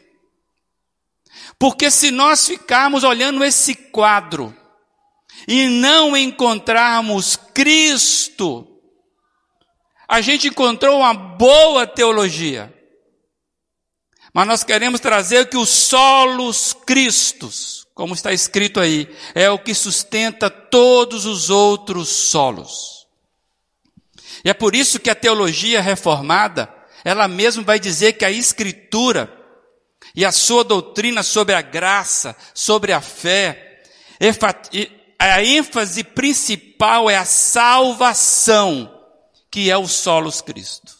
Porque 1.58 1.90
se 1.90 2.10
nós 2.10 2.46
ficarmos 2.46 3.04
olhando 3.04 3.42
esse 3.42 3.74
quadro 3.74 4.54
e 5.48 5.66
não 5.68 6.14
encontrarmos 6.14 7.36
Cristo 7.54 8.68
a 10.12 10.20
gente 10.20 10.48
encontrou 10.48 10.98
uma 10.98 11.14
boa 11.14 11.86
teologia. 11.86 12.70
Mas 14.34 14.46
nós 14.46 14.62
queremos 14.62 15.00
trazer 15.00 15.48
que 15.48 15.56
os 15.56 15.70
solos 15.70 16.76
Cristos, 16.84 17.86
como 17.94 18.12
está 18.12 18.30
escrito 18.30 18.78
aí, 18.78 19.08
é 19.34 19.48
o 19.48 19.58
que 19.58 19.72
sustenta 19.72 20.50
todos 20.50 21.24
os 21.24 21.48
outros 21.48 22.10
solos. 22.10 23.06
E 24.44 24.50
é 24.50 24.52
por 24.52 24.74
isso 24.74 25.00
que 25.00 25.08
a 25.08 25.14
teologia 25.14 25.80
reformada, 25.80 26.70
ela 27.02 27.26
mesmo 27.26 27.64
vai 27.64 27.80
dizer 27.80 28.12
que 28.12 28.26
a 28.26 28.30
escritura 28.30 29.34
e 30.14 30.26
a 30.26 30.32
sua 30.32 30.62
doutrina 30.62 31.22
sobre 31.22 31.54
a 31.54 31.62
graça, 31.62 32.36
sobre 32.52 32.92
a 32.92 33.00
fé, 33.00 33.82
a 35.18 35.42
ênfase 35.42 36.04
principal 36.04 37.08
é 37.08 37.16
a 37.16 37.24
salvação 37.24 38.91
que 39.52 39.70
é 39.70 39.76
o 39.76 39.86
solos 39.86 40.40
Cristo. 40.40 40.96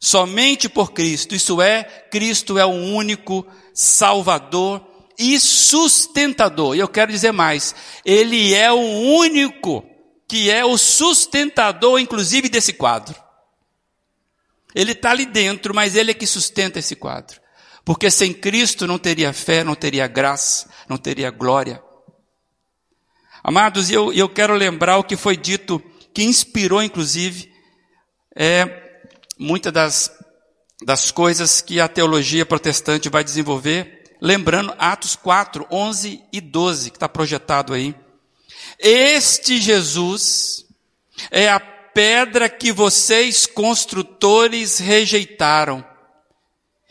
Somente 0.00 0.66
por 0.66 0.92
Cristo, 0.92 1.34
isso 1.34 1.60
é, 1.60 1.84
Cristo 1.84 2.58
é 2.58 2.64
o 2.64 2.70
único 2.70 3.46
Salvador 3.74 4.84
e 5.18 5.38
sustentador. 5.38 6.74
E 6.74 6.78
eu 6.78 6.88
quero 6.88 7.12
dizer 7.12 7.32
mais, 7.32 7.74
Ele 8.02 8.54
é 8.54 8.72
o 8.72 8.80
único 8.80 9.84
que 10.26 10.50
é 10.50 10.64
o 10.64 10.78
sustentador, 10.78 12.00
inclusive, 12.00 12.48
desse 12.48 12.72
quadro. 12.72 13.14
Ele 14.74 14.92
está 14.92 15.10
ali 15.10 15.26
dentro, 15.26 15.74
mas 15.74 15.94
Ele 15.94 16.12
é 16.12 16.14
que 16.14 16.26
sustenta 16.26 16.78
esse 16.78 16.96
quadro. 16.96 17.38
Porque 17.84 18.10
sem 18.10 18.32
Cristo 18.32 18.86
não 18.86 18.98
teria 18.98 19.34
fé, 19.34 19.62
não 19.62 19.74
teria 19.74 20.06
graça, 20.06 20.70
não 20.88 20.96
teria 20.96 21.30
glória. 21.30 21.82
Amados, 23.44 23.90
eu, 23.90 24.12
eu 24.14 24.28
quero 24.30 24.54
lembrar 24.54 24.96
o 24.96 25.04
que 25.04 25.16
foi 25.16 25.36
dito, 25.36 25.82
que 26.14 26.22
inspirou, 26.22 26.82
inclusive, 26.82 27.49
é 28.36 29.00
muitas 29.38 29.72
das, 29.72 30.12
das 30.84 31.10
coisas 31.10 31.60
que 31.60 31.80
a 31.80 31.88
teologia 31.88 32.46
protestante 32.46 33.08
vai 33.08 33.24
desenvolver, 33.24 34.16
lembrando 34.20 34.74
Atos 34.78 35.16
4, 35.16 35.66
11 35.70 36.22
e 36.32 36.40
12, 36.40 36.90
que 36.90 36.96
está 36.96 37.08
projetado 37.08 37.72
aí. 37.72 37.94
Este 38.78 39.60
Jesus 39.60 40.64
é 41.30 41.48
a 41.48 41.60
pedra 41.60 42.48
que 42.48 42.72
vocês 42.72 43.46
construtores 43.46 44.78
rejeitaram 44.78 45.84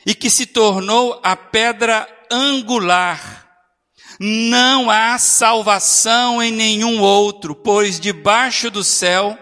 e 0.05 0.13
que 0.13 0.29
se 0.29 0.45
tornou 0.45 1.19
a 1.23 1.35
pedra 1.35 2.07
angular. 2.31 3.47
Não 4.19 4.89
há 4.89 5.17
salvação 5.17 6.43
em 6.43 6.51
nenhum 6.51 6.99
outro, 6.99 7.55
pois 7.55 7.99
debaixo 7.99 8.69
do 8.69 8.83
céu 8.83 9.37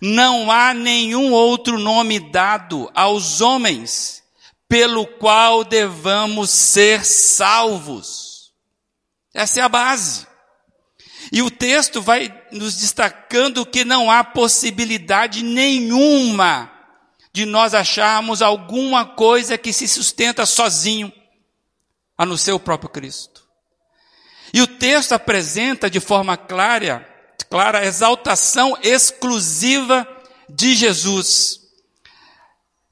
não 0.00 0.50
há 0.50 0.72
nenhum 0.72 1.32
outro 1.32 1.78
nome 1.78 2.20
dado 2.20 2.90
aos 2.94 3.40
homens 3.40 4.22
pelo 4.68 5.06
qual 5.06 5.64
devamos 5.64 6.50
ser 6.50 7.04
salvos. 7.04 8.52
Essa 9.34 9.60
é 9.60 9.62
a 9.62 9.68
base. 9.68 10.26
E 11.32 11.42
o 11.42 11.50
texto 11.50 12.00
vai 12.00 12.32
nos 12.52 12.76
destacando 12.76 13.66
que 13.66 13.84
não 13.84 14.10
há 14.10 14.22
possibilidade 14.22 15.42
nenhuma 15.42 16.70
de 17.32 17.44
nós 17.44 17.74
acharmos 17.74 18.42
alguma 18.42 19.04
coisa 19.04 19.58
que 19.58 19.72
se 19.72 19.86
sustenta 19.86 20.46
sozinho, 20.46 21.12
a 22.16 22.26
no 22.26 22.36
seu 22.36 22.58
próprio 22.58 22.90
Cristo. 22.90 23.46
E 24.52 24.60
o 24.60 24.66
texto 24.66 25.12
apresenta 25.12 25.90
de 25.90 26.00
forma 26.00 26.36
clara, 26.36 27.07
clara 27.50 27.80
a 27.80 27.84
exaltação 27.86 28.76
exclusiva 28.82 30.06
de 30.48 30.74
Jesus. 30.74 31.60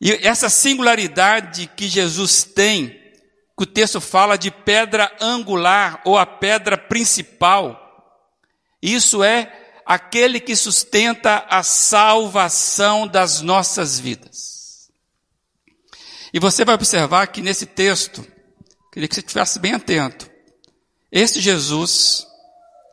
E 0.01 0.13
essa 0.27 0.49
singularidade 0.49 1.71
que 1.77 1.89
Jesus 1.89 2.45
tem, 2.45 2.89
que 2.89 3.63
o 3.63 3.67
texto 3.67 4.01
fala 4.01 4.37
de 4.37 4.51
pedra 4.51 5.11
angular 5.21 6.03
ou 6.05 6.19
a 6.19 6.27
pedra 6.27 6.77
principal, 6.77 7.83
isso 8.83 9.25
é 9.25 9.53
aquele 9.85 10.41
que 10.41 10.55
sustenta 10.55 11.47
a 11.49 11.63
salvação 11.63 13.07
das 13.07 13.41
nossas 13.41 13.99
vidas. 13.99 14.91
E 16.35 16.39
você 16.39 16.65
vai 16.65 16.75
observar 16.75 17.29
que 17.29 17.41
nesse 17.41 17.65
texto, 17.65 18.27
queria 18.93 19.09
que 19.09 19.15
você 19.15 19.21
estivesse 19.21 19.59
bem 19.59 19.73
atento, 19.73 20.31
este 21.11 21.41
Jesus 21.41 22.27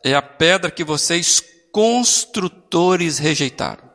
é 0.04 0.14
a 0.14 0.22
pedra 0.22 0.70
que 0.70 0.84
vocês 0.84 1.42
construtores 1.74 3.18
rejeitaram. 3.18 3.90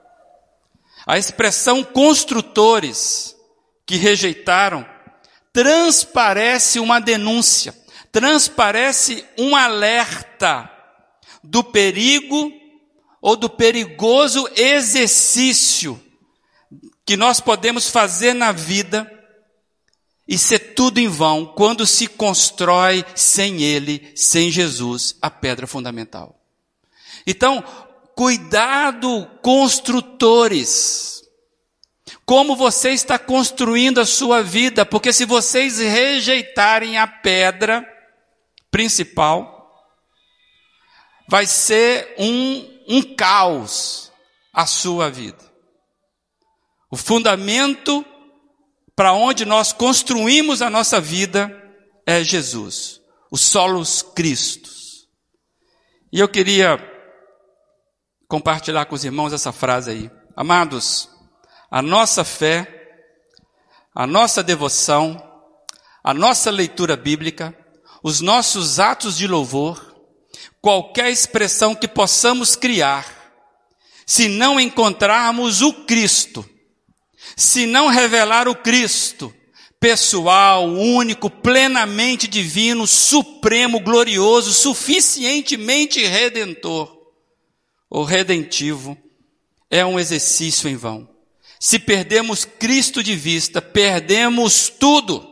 A 1.07 1.17
expressão 1.17 1.81
construtores 1.81 3.33
que 3.86 3.95
rejeitaram 3.95 4.86
transparece 5.53 6.77
uma 6.77 7.00
denúncia, 7.00 7.74
transparece 8.12 9.25
um 9.38 9.55
alerta 9.55 10.69
do 11.41 11.63
perigo 11.63 12.51
ou 13.21 13.38
do 13.38 13.50
perigoso 13.50 14.45
exercício 14.57 16.00
que 17.05 17.15
nós 17.15 17.39
podemos 17.39 17.89
fazer 17.89 18.33
na 18.33 18.51
vida 18.51 19.09
e 20.27 20.38
ser 20.38 20.75
tudo 20.75 21.00
em 21.00 21.07
vão 21.07 21.45
quando 21.45 21.88
se 21.88 22.07
constrói 22.07 23.05
sem 23.15 23.63
Ele, 23.63 24.12
sem 24.15 24.51
Jesus, 24.51 25.15
a 25.21 25.31
pedra 25.31 25.65
fundamental. 25.65 26.38
Então, 27.29 27.63
cuidado, 28.15 29.27
construtores. 29.39 31.21
Como 32.25 32.55
você 32.55 32.89
está 32.89 33.19
construindo 33.19 34.01
a 34.01 34.05
sua 34.05 34.41
vida, 34.41 34.83
porque 34.83 35.13
se 35.13 35.25
vocês 35.25 35.77
rejeitarem 35.77 36.98
a 36.98 37.05
pedra 37.05 37.88
principal, 38.71 39.71
vai 41.29 41.45
ser 41.45 42.15
um, 42.17 42.83
um 42.88 43.15
caos 43.15 44.12
a 44.51 44.65
sua 44.65 45.12
vida. 45.12 45.48
O 46.89 46.98
fundamento 46.98 48.03
para 48.95 49.13
onde 49.13 49.45
nós 49.45 49.71
construímos 49.71 50.63
a 50.63 50.69
nossa 50.71 51.00
vida 51.00 51.55
é 52.07 52.24
Jesus, 52.24 53.00
os 53.29 53.41
solos 53.41 54.01
Cristos. 54.01 55.07
E 56.12 56.19
eu 56.19 56.27
queria 56.27 56.88
compartilhar 58.29 58.86
com 58.86 58.93
os 58.93 59.03
irmãos 59.03 59.33
essa 59.33 59.51
frase 59.51 59.89
aí. 59.89 60.12
Amados, 60.36 61.09
a 61.69 61.81
nossa 61.81 62.24
fé, 62.24 63.01
a 63.93 64.05
nossa 64.05 64.43
devoção, 64.43 65.21
a 66.03 66.13
nossa 66.13 66.51
leitura 66.51 66.95
bíblica, 66.95 67.57
os 68.03 68.21
nossos 68.21 68.79
atos 68.79 69.17
de 69.17 69.27
louvor, 69.27 69.95
qualquer 70.62 71.10
expressão 71.10 71.73
que 71.73 71.88
possamos 71.88 72.56
criar, 72.56 73.06
se 74.06 74.27
não 74.27 74.60
encontrarmos 74.60 75.62
o 75.63 75.73
Cristo, 75.86 76.47
se 77.36 77.65
não 77.65 77.88
revelar 77.88 78.47
o 78.47 78.56
Cristo, 78.56 79.34
pessoal, 79.80 80.65
único, 80.65 81.32
plenamente 81.32 82.27
divino, 82.27 82.86
supremo, 82.86 83.80
glorioso, 83.80 84.54
suficientemente 84.54 86.06
redentor 86.06 86.98
ou 87.89 88.04
redentivo, 88.04 88.97
é 89.69 89.86
um 89.86 89.99
exercício 89.99 90.69
em 90.69 90.75
vão. 90.75 91.10
Se 91.60 91.80
perdemos 91.80 92.45
Cristo 92.45 93.04
de 93.04 93.15
vista, 93.15 93.62
perdemos 93.62 94.69
tudo. 94.69 95.28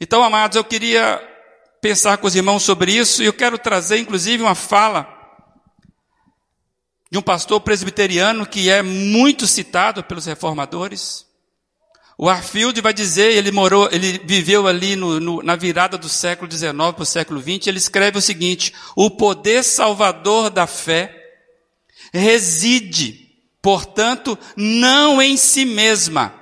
Então, 0.00 0.22
amados, 0.22 0.56
eu 0.56 0.64
queria 0.64 1.20
pensar 1.80 2.18
com 2.18 2.26
os 2.26 2.34
irmãos 2.34 2.62
sobre 2.62 2.92
isso 2.92 3.22
e 3.22 3.26
eu 3.26 3.32
quero 3.32 3.58
trazer, 3.58 3.98
inclusive, 3.98 4.42
uma 4.42 4.54
fala 4.54 5.14
de 7.10 7.18
um 7.18 7.22
pastor 7.22 7.60
presbiteriano 7.60 8.46
que 8.46 8.68
é 8.68 8.82
muito 8.82 9.46
citado 9.46 10.02
pelos 10.02 10.26
reformadores. 10.26 11.27
O 12.20 12.28
Arfield 12.28 12.80
vai 12.80 12.92
dizer, 12.92 13.36
ele 13.36 13.52
morou, 13.52 13.88
ele 13.92 14.20
viveu 14.24 14.66
ali 14.66 14.96
no, 14.96 15.20
no, 15.20 15.40
na 15.40 15.54
virada 15.54 15.96
do 15.96 16.08
século 16.08 16.50
XIX 16.50 16.72
para 16.72 17.02
o 17.02 17.06
século 17.06 17.40
XX, 17.40 17.68
ele 17.68 17.78
escreve 17.78 18.18
o 18.18 18.22
seguinte: 18.22 18.74
o 18.96 19.08
poder 19.08 19.62
salvador 19.62 20.50
da 20.50 20.66
fé 20.66 21.14
reside, 22.12 23.30
portanto, 23.62 24.36
não 24.56 25.22
em 25.22 25.36
si 25.36 25.64
mesma, 25.64 26.34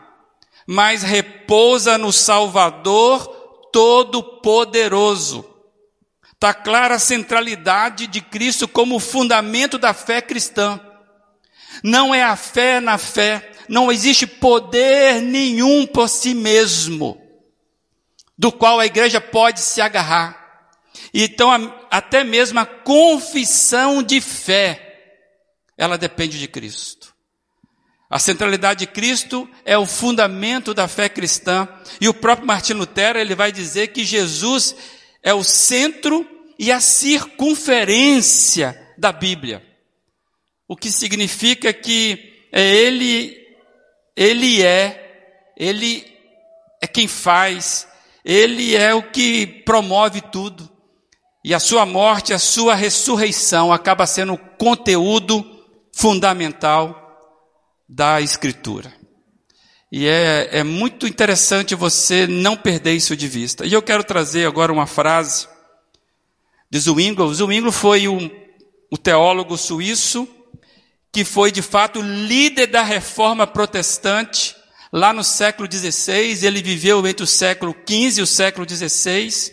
mas 0.67 1.03
repousa 1.03 1.99
no 1.99 2.11
Salvador 2.11 3.27
Todo-Poderoso. 3.71 5.45
Está 6.33 6.55
clara 6.55 6.95
a 6.95 6.99
centralidade 6.99 8.07
de 8.07 8.23
Cristo 8.23 8.67
como 8.67 8.99
fundamento 8.99 9.77
da 9.77 9.93
fé 9.93 10.23
cristã. 10.23 10.81
Não 11.83 12.15
é 12.15 12.23
a 12.23 12.35
fé 12.35 12.81
na 12.81 12.97
fé, 12.97 13.53
não 13.69 13.91
existe 13.91 14.27
poder 14.27 15.21
nenhum 15.21 15.87
por 15.87 16.09
si 16.09 16.35
mesmo, 16.35 17.21
do 18.37 18.53
qual 18.53 18.81
a 18.81 18.87
igreja 18.87 19.21
pode 19.21 19.61
se 19.61 19.81
agarrar. 19.81 20.45
Então, 21.13 21.51
até 21.91 22.25
mesmo 22.25 22.59
a 22.59 22.67
confissão 22.67 24.03
de 24.03 24.21
fé, 24.21 24.83
ela 25.77 25.97
depende 25.97 26.39
de 26.39 26.49
Cristo. 26.49 27.15
A 28.09 28.19
centralidade 28.19 28.81
de 28.81 28.87
Cristo 28.87 29.49
é 29.65 29.77
o 29.77 29.85
fundamento 29.85 30.73
da 30.73 30.87
fé 30.87 31.09
cristã. 31.09 31.69
E 32.01 32.09
o 32.09 32.15
próprio 32.15 32.47
Martin 32.47 32.75
Lutero, 32.75 33.19
ele 33.19 33.35
vai 33.35 33.51
dizer 33.51 33.89
que 33.89 34.05
Jesus 34.05 34.77
é 35.23 35.35
o 35.35 35.43
centro 35.43 36.27
e 36.59 36.71
a 36.71 36.81
circunferência 36.81 38.81
da 38.97 39.13
Bíblia. 39.13 39.63
O 40.69 40.77
que 40.77 40.91
significa 40.91 41.73
que 41.73 42.47
é 42.53 42.77
ele, 42.77 43.37
ele 44.17 44.63
é, 44.63 45.53
ele 45.57 46.07
é 46.81 46.87
quem 46.87 47.07
faz, 47.07 47.87
ele 48.25 48.75
é 48.75 48.95
o 48.95 49.03
que 49.03 49.47
promove 49.47 50.21
tudo. 50.21 50.69
E 51.45 51.55
a 51.55 51.61
sua 51.61 51.87
morte, 51.87 52.33
a 52.33 52.39
sua 52.39 52.75
ressurreição 52.75 53.73
acaba 53.73 54.07
sendo 54.07 54.33
o 54.33 54.39
conteúdo 54.39 55.45
fundamental 55.95 57.03
da 57.89 58.21
Escritura. 58.21 58.93
E 59.93 60.07
é, 60.07 60.59
é 60.59 60.65
muito 60.65 61.07
interessante 61.07 61.75
você 61.75 62.27
não 62.27 62.57
perder 62.57 62.95
isso 62.95 63.17
de 63.17 63.29
vista. 63.29 63.65
E 63.65 63.73
eu 63.73 63.81
quero 63.81 64.03
trazer 64.03 64.47
agora 64.47 64.73
uma 64.73 64.87
frase 64.87 65.47
de 66.69 66.81
Zwingli. 66.81 67.33
Zwingli 67.35 67.71
foi 67.71 68.09
um, 68.09 68.29
um 68.93 68.97
teólogo 68.97 69.57
suíço 69.57 70.29
que 71.17 71.25
foi 71.25 71.51
de 71.51 71.63
fato 71.63 72.03
líder 72.03 72.67
da 72.67 72.83
reforma 72.83 73.47
protestante 73.47 74.55
lá 74.93 75.15
no 75.15 75.25
século 75.25 75.67
XVI. 75.67 76.45
Ele 76.45 76.61
viveu 76.61 77.07
entre 77.07 77.25
o 77.25 77.27
século 77.27 77.75
XV 77.89 78.21
e 78.21 78.23
o 78.23 78.27
século 78.27 78.69
XVI. 78.69 79.51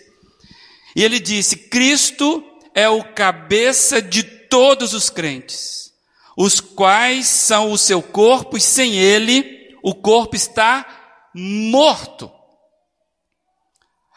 E 0.93 1.01
ele 1.01 1.21
disse: 1.21 1.55
Cristo 1.55 2.43
é 2.75 2.89
o 2.89 3.01
cabeça 3.01 4.01
de 4.01 4.23
todos 4.23 4.93
os 4.93 5.09
crentes 5.09 5.93
os 6.35 6.59
quais 6.59 7.27
são 7.27 7.71
o 7.71 7.77
seu 7.77 8.01
corpo, 8.01 8.57
e 8.57 8.61
sem 8.61 8.95
ele 8.97 9.77
o 9.81 9.95
corpo 9.95 10.35
está 10.35 10.85
morto. 11.33 12.29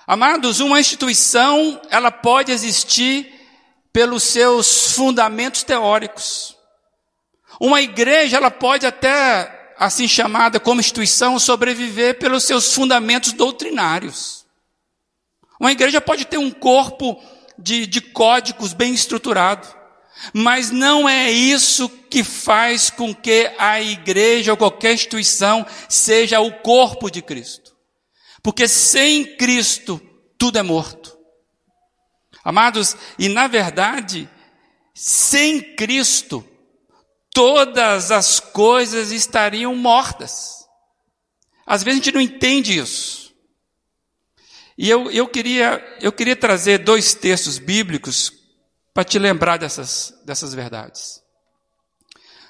Amados, 0.05 0.59
uma 0.59 0.81
instituição, 0.81 1.79
ela 1.91 2.11
pode 2.11 2.51
existir 2.51 3.31
pelos 3.93 4.25
seus 4.25 4.93
fundamentos 4.93 5.63
teóricos. 5.63 6.56
Uma 7.61 7.81
igreja, 7.81 8.37
ela 8.37 8.51
pode 8.51 8.87
até, 8.87 9.75
assim 9.79 10.07
chamada 10.07 10.61
como 10.61 10.81
instituição, 10.81 11.39
sobreviver 11.39 12.19
pelos 12.19 12.45
seus 12.45 12.75
fundamentos 12.75 13.33
doutrinários. 13.33 14.47
Uma 15.59 15.73
igreja 15.73 16.01
pode 16.01 16.25
ter 16.25 16.39
um 16.39 16.51
corpo 16.51 17.21
de, 17.59 17.87
de 17.87 18.01
códigos 18.01 18.73
bem 18.73 18.93
estruturado. 18.93 19.67
Mas 20.33 20.71
não 20.71 21.09
é 21.09 21.31
isso 21.31 21.89
que 21.89 22.25
faz 22.25 22.89
com 22.89 23.15
que 23.15 23.53
a 23.59 23.81
igreja 23.81 24.53
ou 24.53 24.57
qualquer 24.57 24.95
instituição 24.95 25.67
seja 25.89 26.41
o 26.41 26.53
corpo 26.61 27.11
de 27.11 27.21
Cristo. 27.21 27.77
Porque 28.43 28.67
sem 28.67 29.37
Cristo 29.37 30.01
tudo 30.39 30.59
é 30.59 30.63
morto. 30.63 31.17
Amados, 32.45 32.97
e 33.19 33.29
na 33.29 33.47
verdade, 33.49 34.29
sem 34.95 35.75
Cristo, 35.75 36.47
todas 37.37 38.11
as 38.11 38.41
coisas 38.41 39.13
estariam 39.13 39.77
mortas. 39.77 40.67
Às 41.67 41.83
vezes 41.83 42.01
a 42.01 42.03
gente 42.03 42.15
não 42.15 42.21
entende 42.23 42.79
isso. 42.79 43.31
E 44.79 44.89
eu, 44.89 45.11
eu, 45.11 45.29
queria, 45.29 45.85
eu 46.01 46.11
queria 46.11 46.35
trazer 46.35 46.79
dois 46.79 47.13
textos 47.13 47.59
bíblicos 47.59 48.33
para 48.95 49.05
te 49.05 49.19
lembrar 49.19 49.59
dessas, 49.59 50.19
dessas 50.25 50.55
verdades. 50.55 51.23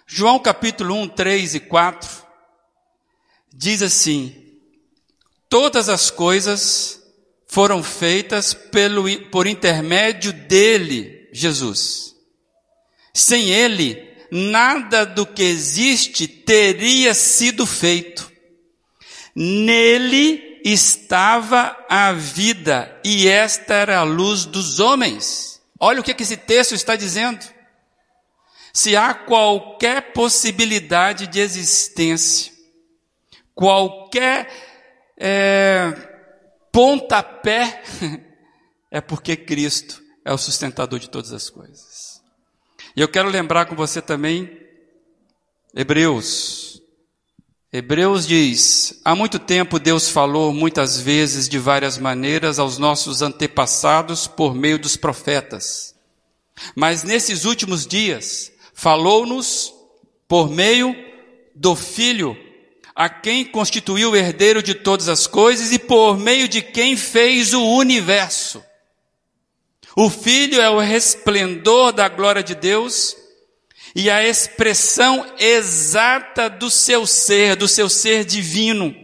João 0.06 0.38
capítulo 0.38 0.94
1, 0.94 1.08
3 1.08 1.56
e 1.56 1.60
4 1.60 2.24
diz 3.52 3.82
assim: 3.82 4.60
Todas 5.48 5.88
as 5.88 6.12
coisas 6.12 7.02
foram 7.48 7.82
feitas 7.82 8.54
pelo, 8.54 9.04
por 9.30 9.48
intermédio 9.48 10.32
dele, 10.32 11.28
Jesus. 11.32 12.14
Sem 13.12 13.50
ele, 13.50 14.15
nada 14.30 15.04
do 15.04 15.26
que 15.26 15.42
existe 15.42 16.26
teria 16.26 17.14
sido 17.14 17.66
feito. 17.66 18.30
Nele 19.34 20.60
estava 20.64 21.76
a 21.88 22.12
vida, 22.12 22.98
e 23.04 23.28
esta 23.28 23.74
era 23.74 23.98
a 23.98 24.02
luz 24.02 24.44
dos 24.44 24.80
homens. 24.80 25.60
Olha 25.78 26.00
o 26.00 26.02
que 26.02 26.22
esse 26.22 26.36
texto 26.36 26.74
está 26.74 26.96
dizendo. 26.96 27.44
Se 28.72 28.96
há 28.96 29.14
qualquer 29.14 30.12
possibilidade 30.12 31.26
de 31.26 31.40
existência, 31.40 32.52
qualquer 33.54 34.50
é, 35.18 35.92
pontapé, 36.72 37.82
é 38.90 39.00
porque 39.00 39.36
Cristo 39.36 40.02
é 40.24 40.32
o 40.32 40.38
sustentador 40.38 40.98
de 40.98 41.08
todas 41.08 41.32
as 41.32 41.48
coisas. 41.48 42.15
E 42.96 43.00
eu 43.02 43.08
quero 43.08 43.28
lembrar 43.28 43.66
com 43.66 43.76
você 43.76 44.00
também, 44.00 44.58
Hebreus. 45.74 46.80
Hebreus 47.70 48.26
diz: 48.26 48.98
há 49.04 49.14
muito 49.14 49.38
tempo 49.38 49.78
Deus 49.78 50.08
falou 50.08 50.50
muitas 50.50 50.98
vezes 50.98 51.46
de 51.46 51.58
várias 51.58 51.98
maneiras 51.98 52.58
aos 52.58 52.78
nossos 52.78 53.20
antepassados 53.20 54.26
por 54.26 54.54
meio 54.54 54.78
dos 54.78 54.96
profetas. 54.96 55.94
Mas 56.74 57.02
nesses 57.02 57.44
últimos 57.44 57.86
dias, 57.86 58.50
falou-nos 58.72 59.74
por 60.26 60.48
meio 60.48 60.96
do 61.54 61.76
Filho 61.76 62.34
a 62.94 63.10
quem 63.10 63.44
constituiu 63.44 64.12
o 64.12 64.16
herdeiro 64.16 64.62
de 64.62 64.74
todas 64.74 65.10
as 65.10 65.26
coisas 65.26 65.70
e 65.70 65.78
por 65.78 66.16
meio 66.16 66.48
de 66.48 66.62
quem 66.62 66.96
fez 66.96 67.52
o 67.52 67.62
universo. 67.62 68.64
O 69.98 70.10
Filho 70.10 70.60
é 70.60 70.68
o 70.68 70.78
resplendor 70.78 71.90
da 71.90 72.06
glória 72.06 72.42
de 72.42 72.54
Deus 72.54 73.16
e 73.94 74.10
a 74.10 74.22
expressão 74.22 75.24
exata 75.38 76.50
do 76.50 76.70
seu 76.70 77.06
ser, 77.06 77.56
do 77.56 77.66
seu 77.66 77.88
ser 77.88 78.22
divino, 78.26 78.94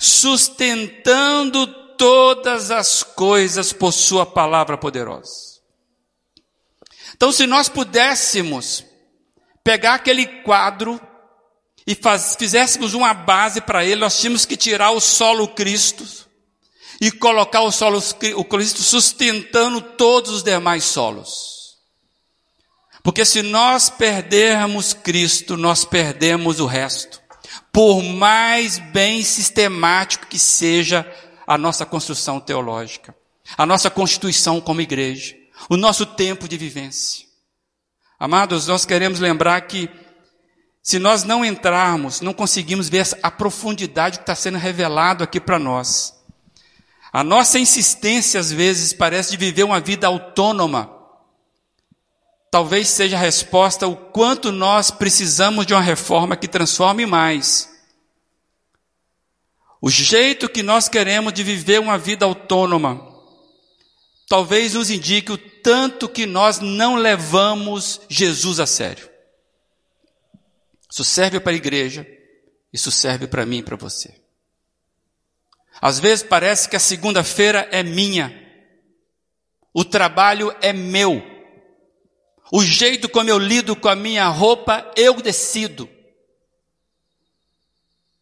sustentando 0.00 1.64
todas 1.96 2.72
as 2.72 3.04
coisas 3.04 3.72
por 3.72 3.92
Sua 3.92 4.26
palavra 4.26 4.76
poderosa. 4.76 5.60
Então, 7.14 7.30
se 7.30 7.46
nós 7.46 7.68
pudéssemos 7.68 8.84
pegar 9.62 9.94
aquele 9.94 10.26
quadro 10.42 11.00
e 11.86 11.94
faz, 11.94 12.34
fizéssemos 12.36 12.94
uma 12.94 13.14
base 13.14 13.60
para 13.60 13.84
ele, 13.84 14.00
nós 14.00 14.18
tínhamos 14.18 14.44
que 14.44 14.56
tirar 14.56 14.90
o 14.90 15.00
solo 15.00 15.46
Cristo 15.46 16.28
e 17.00 17.10
colocar 17.10 17.62
o 17.62 17.70
solo 17.72 18.02
o 18.36 18.44
Cristo 18.44 18.82
sustentando 18.82 19.80
todos 19.80 20.30
os 20.30 20.42
demais 20.42 20.84
solos. 20.84 21.60
Porque 23.02 23.24
se 23.24 23.42
nós 23.42 23.88
perdermos 23.88 24.92
Cristo, 24.92 25.56
nós 25.56 25.84
perdemos 25.84 26.60
o 26.60 26.66
resto. 26.66 27.20
Por 27.72 28.02
mais 28.02 28.78
bem 28.78 29.22
sistemático 29.22 30.26
que 30.26 30.38
seja 30.38 31.10
a 31.46 31.56
nossa 31.56 31.86
construção 31.86 32.38
teológica, 32.38 33.14
a 33.56 33.64
nossa 33.64 33.88
constituição 33.88 34.60
como 34.60 34.82
igreja, 34.82 35.34
o 35.68 35.76
nosso 35.76 36.04
tempo 36.04 36.46
de 36.46 36.56
vivência. 36.56 37.26
Amados, 38.18 38.66
nós 38.66 38.84
queremos 38.84 39.18
lembrar 39.18 39.62
que 39.62 39.88
se 40.82 40.98
nós 40.98 41.24
não 41.24 41.44
entrarmos, 41.44 42.20
não 42.20 42.34
conseguimos 42.34 42.88
ver 42.88 43.06
a 43.22 43.30
profundidade 43.30 44.18
que 44.18 44.22
está 44.24 44.34
sendo 44.34 44.58
revelado 44.58 45.24
aqui 45.24 45.40
para 45.40 45.58
nós. 45.58 46.19
A 47.12 47.24
nossa 47.24 47.58
insistência, 47.58 48.38
às 48.38 48.52
vezes, 48.52 48.92
parece 48.92 49.32
de 49.32 49.36
viver 49.36 49.64
uma 49.64 49.80
vida 49.80 50.06
autônoma. 50.06 50.90
Talvez 52.50 52.88
seja 52.88 53.16
a 53.16 53.20
resposta 53.20 53.86
o 53.86 53.96
quanto 53.96 54.52
nós 54.52 54.90
precisamos 54.90 55.66
de 55.66 55.74
uma 55.74 55.80
reforma 55.80 56.36
que 56.36 56.48
transforme 56.48 57.06
mais. 57.06 57.68
O 59.80 59.88
jeito 59.88 60.48
que 60.48 60.62
nós 60.62 60.88
queremos 60.88 61.32
de 61.32 61.42
viver 61.42 61.80
uma 61.80 61.96
vida 61.96 62.24
autônoma, 62.24 63.00
talvez 64.28 64.74
nos 64.74 64.90
indique 64.90 65.32
o 65.32 65.38
tanto 65.38 66.08
que 66.08 66.26
nós 66.26 66.60
não 66.60 66.96
levamos 66.96 68.00
Jesus 68.08 68.60
a 68.60 68.66
sério. 68.66 69.08
Isso 70.90 71.04
serve 71.04 71.40
para 71.40 71.52
a 71.52 71.56
igreja, 71.56 72.06
isso 72.72 72.90
serve 72.90 73.26
para 73.26 73.46
mim 73.46 73.58
e 73.58 73.62
para 73.62 73.76
você. 73.76 74.19
Às 75.80 75.98
vezes 75.98 76.22
parece 76.22 76.68
que 76.68 76.76
a 76.76 76.80
segunda-feira 76.80 77.68
é 77.70 77.82
minha, 77.82 78.32
o 79.72 79.84
trabalho 79.84 80.54
é 80.60 80.72
meu, 80.72 81.22
o 82.52 82.62
jeito 82.62 83.08
como 83.08 83.30
eu 83.30 83.38
lido 83.38 83.76
com 83.76 83.88
a 83.88 83.94
minha 83.94 84.26
roupa, 84.28 84.90
eu 84.96 85.14
decido. 85.22 85.88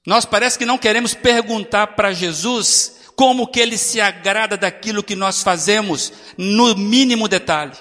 Nós 0.06 0.24
parece 0.24 0.58
que 0.58 0.66
não 0.66 0.78
queremos 0.78 1.14
perguntar 1.14 1.88
para 1.88 2.12
Jesus 2.12 2.98
como 3.16 3.48
que 3.48 3.58
ele 3.58 3.76
se 3.76 4.00
agrada 4.00 4.56
daquilo 4.56 5.02
que 5.02 5.16
nós 5.16 5.42
fazemos, 5.42 6.12
no 6.36 6.76
mínimo 6.76 7.26
detalhe. 7.26 7.76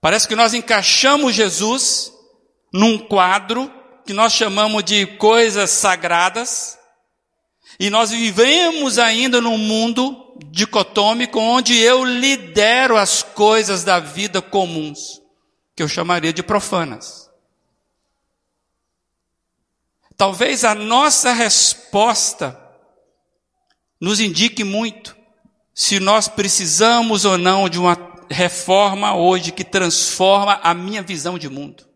Parece 0.00 0.26
que 0.26 0.34
nós 0.34 0.52
encaixamos 0.52 1.32
Jesus 1.32 2.12
num 2.72 2.98
quadro 2.98 3.72
que 4.04 4.12
nós 4.12 4.32
chamamos 4.32 4.82
de 4.82 5.06
coisas 5.06 5.70
sagradas, 5.70 6.76
e 7.78 7.90
nós 7.90 8.10
vivemos 8.10 8.98
ainda 8.98 9.40
num 9.40 9.58
mundo 9.58 10.36
dicotômico 10.50 11.38
onde 11.38 11.78
eu 11.78 12.04
lidero 12.04 12.96
as 12.96 13.22
coisas 13.22 13.84
da 13.84 13.98
vida 13.98 14.42
comuns, 14.42 15.20
que 15.74 15.82
eu 15.82 15.88
chamaria 15.88 16.32
de 16.32 16.42
profanas. 16.42 17.30
Talvez 20.16 20.64
a 20.64 20.74
nossa 20.74 21.32
resposta 21.32 22.58
nos 24.00 24.20
indique 24.20 24.62
muito 24.62 25.16
se 25.74 25.98
nós 25.98 26.28
precisamos 26.28 27.24
ou 27.24 27.38
não 27.38 27.68
de 27.68 27.78
uma 27.78 27.96
reforma 28.30 29.14
hoje 29.14 29.52
que 29.52 29.64
transforma 29.64 30.60
a 30.62 30.74
minha 30.74 31.02
visão 31.02 31.38
de 31.38 31.48
mundo 31.48 31.91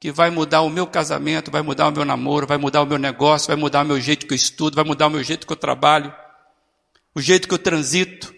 que 0.00 0.12
vai 0.12 0.30
mudar 0.30 0.62
o 0.62 0.70
meu 0.70 0.86
casamento, 0.86 1.50
vai 1.50 1.62
mudar 1.62 1.88
o 1.88 1.92
meu 1.92 2.04
namoro, 2.04 2.46
vai 2.46 2.56
mudar 2.56 2.82
o 2.82 2.86
meu 2.86 2.98
negócio, 2.98 3.48
vai 3.48 3.56
mudar 3.56 3.84
o 3.84 3.88
meu 3.88 4.00
jeito 4.00 4.26
que 4.26 4.32
eu 4.32 4.36
estudo, 4.36 4.76
vai 4.76 4.84
mudar 4.84 5.08
o 5.08 5.10
meu 5.10 5.22
jeito 5.22 5.46
que 5.46 5.52
eu 5.52 5.56
trabalho, 5.56 6.14
o 7.14 7.20
jeito 7.20 7.48
que 7.48 7.54
eu 7.54 7.58
transito, 7.58 8.32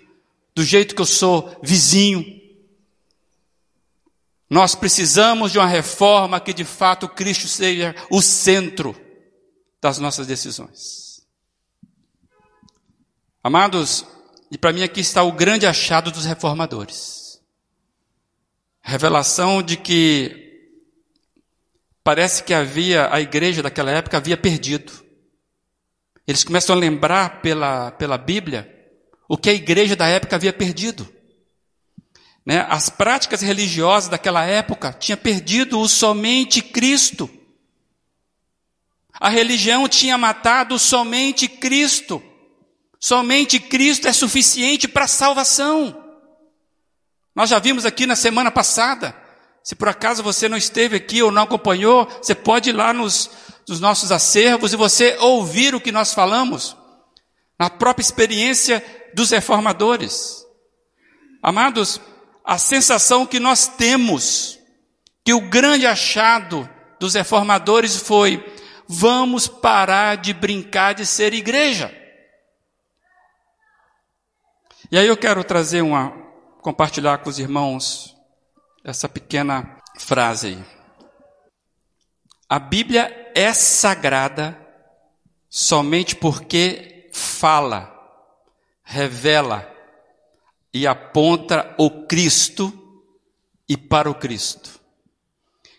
do 0.54 0.62
jeito 0.64 0.94
que 0.94 1.02
eu 1.02 1.06
sou 1.06 1.58
vizinho. 1.62 2.24
Nós 4.48 4.74
precisamos 4.74 5.52
de 5.52 5.58
uma 5.58 5.66
reforma 5.66 6.40
que 6.40 6.54
de 6.54 6.64
fato 6.64 7.08
Cristo 7.08 7.46
seja 7.46 7.94
o 8.10 8.22
centro 8.22 8.96
das 9.80 9.98
nossas 9.98 10.26
decisões. 10.26 11.26
Amados, 13.44 14.04
e 14.50 14.58
para 14.58 14.72
mim 14.72 14.82
aqui 14.82 15.00
está 15.00 15.22
o 15.22 15.32
grande 15.32 15.66
achado 15.66 16.10
dos 16.10 16.24
reformadores. 16.24 17.40
Revelação 18.82 19.62
de 19.62 19.76
que 19.76 20.49
parece 22.02 22.42
que 22.42 22.54
havia, 22.54 23.12
a 23.12 23.20
igreja 23.20 23.62
daquela 23.62 23.90
época 23.90 24.16
havia 24.16 24.36
perdido. 24.36 24.92
Eles 26.26 26.44
começam 26.44 26.74
a 26.76 26.78
lembrar 26.78 27.40
pela, 27.42 27.90
pela 27.92 28.16
Bíblia 28.16 28.76
o 29.28 29.36
que 29.36 29.50
a 29.50 29.54
igreja 29.54 29.94
da 29.94 30.06
época 30.06 30.36
havia 30.36 30.52
perdido. 30.52 31.08
Né? 32.44 32.66
As 32.68 32.88
práticas 32.88 33.40
religiosas 33.42 34.08
daquela 34.08 34.44
época 34.44 34.92
tinham 34.92 35.18
perdido 35.18 35.78
o 35.78 35.88
somente 35.88 36.62
Cristo. 36.62 37.28
A 39.12 39.28
religião 39.28 39.88
tinha 39.88 40.16
matado 40.16 40.78
somente 40.78 41.46
Cristo. 41.46 42.22
Somente 42.98 43.58
Cristo 43.58 44.08
é 44.08 44.12
suficiente 44.12 44.88
para 44.88 45.04
a 45.04 45.08
salvação. 45.08 46.04
Nós 47.34 47.50
já 47.50 47.58
vimos 47.58 47.84
aqui 47.84 48.06
na 48.06 48.16
semana 48.16 48.50
passada 48.50 49.16
se 49.70 49.76
por 49.76 49.86
acaso 49.86 50.20
você 50.20 50.48
não 50.48 50.56
esteve 50.56 50.96
aqui 50.96 51.22
ou 51.22 51.30
não 51.30 51.42
acompanhou, 51.42 52.04
você 52.20 52.34
pode 52.34 52.70
ir 52.70 52.72
lá 52.72 52.92
nos, 52.92 53.30
dos 53.64 53.78
nossos 53.78 54.10
acervos 54.10 54.72
e 54.72 54.76
você 54.76 55.16
ouvir 55.20 55.76
o 55.76 55.80
que 55.80 55.92
nós 55.92 56.12
falamos, 56.12 56.76
na 57.56 57.70
própria 57.70 58.02
experiência 58.02 58.84
dos 59.14 59.30
reformadores. 59.30 60.44
Amados, 61.40 62.00
a 62.44 62.58
sensação 62.58 63.24
que 63.24 63.38
nós 63.38 63.68
temos, 63.68 64.58
que 65.24 65.32
o 65.32 65.40
grande 65.40 65.86
achado 65.86 66.68
dos 66.98 67.14
reformadores 67.14 67.94
foi: 67.94 68.44
vamos 68.88 69.46
parar 69.46 70.16
de 70.16 70.34
brincar 70.34 70.94
de 70.94 71.06
ser 71.06 71.32
igreja. 71.32 71.96
E 74.90 74.98
aí 74.98 75.06
eu 75.06 75.16
quero 75.16 75.44
trazer 75.44 75.80
uma, 75.80 76.10
compartilhar 76.60 77.18
com 77.18 77.30
os 77.30 77.38
irmãos 77.38 78.18
essa 78.84 79.08
pequena 79.08 79.76
frase 79.98 80.48
aí. 80.48 80.64
A 82.48 82.58
Bíblia 82.58 83.30
é 83.34 83.52
sagrada 83.52 84.58
somente 85.48 86.16
porque 86.16 87.08
fala, 87.12 87.92
revela 88.82 89.70
e 90.72 90.86
aponta 90.86 91.74
o 91.78 92.06
Cristo 92.06 92.72
e 93.68 93.76
para 93.76 94.10
o 94.10 94.14
Cristo. 94.14 94.80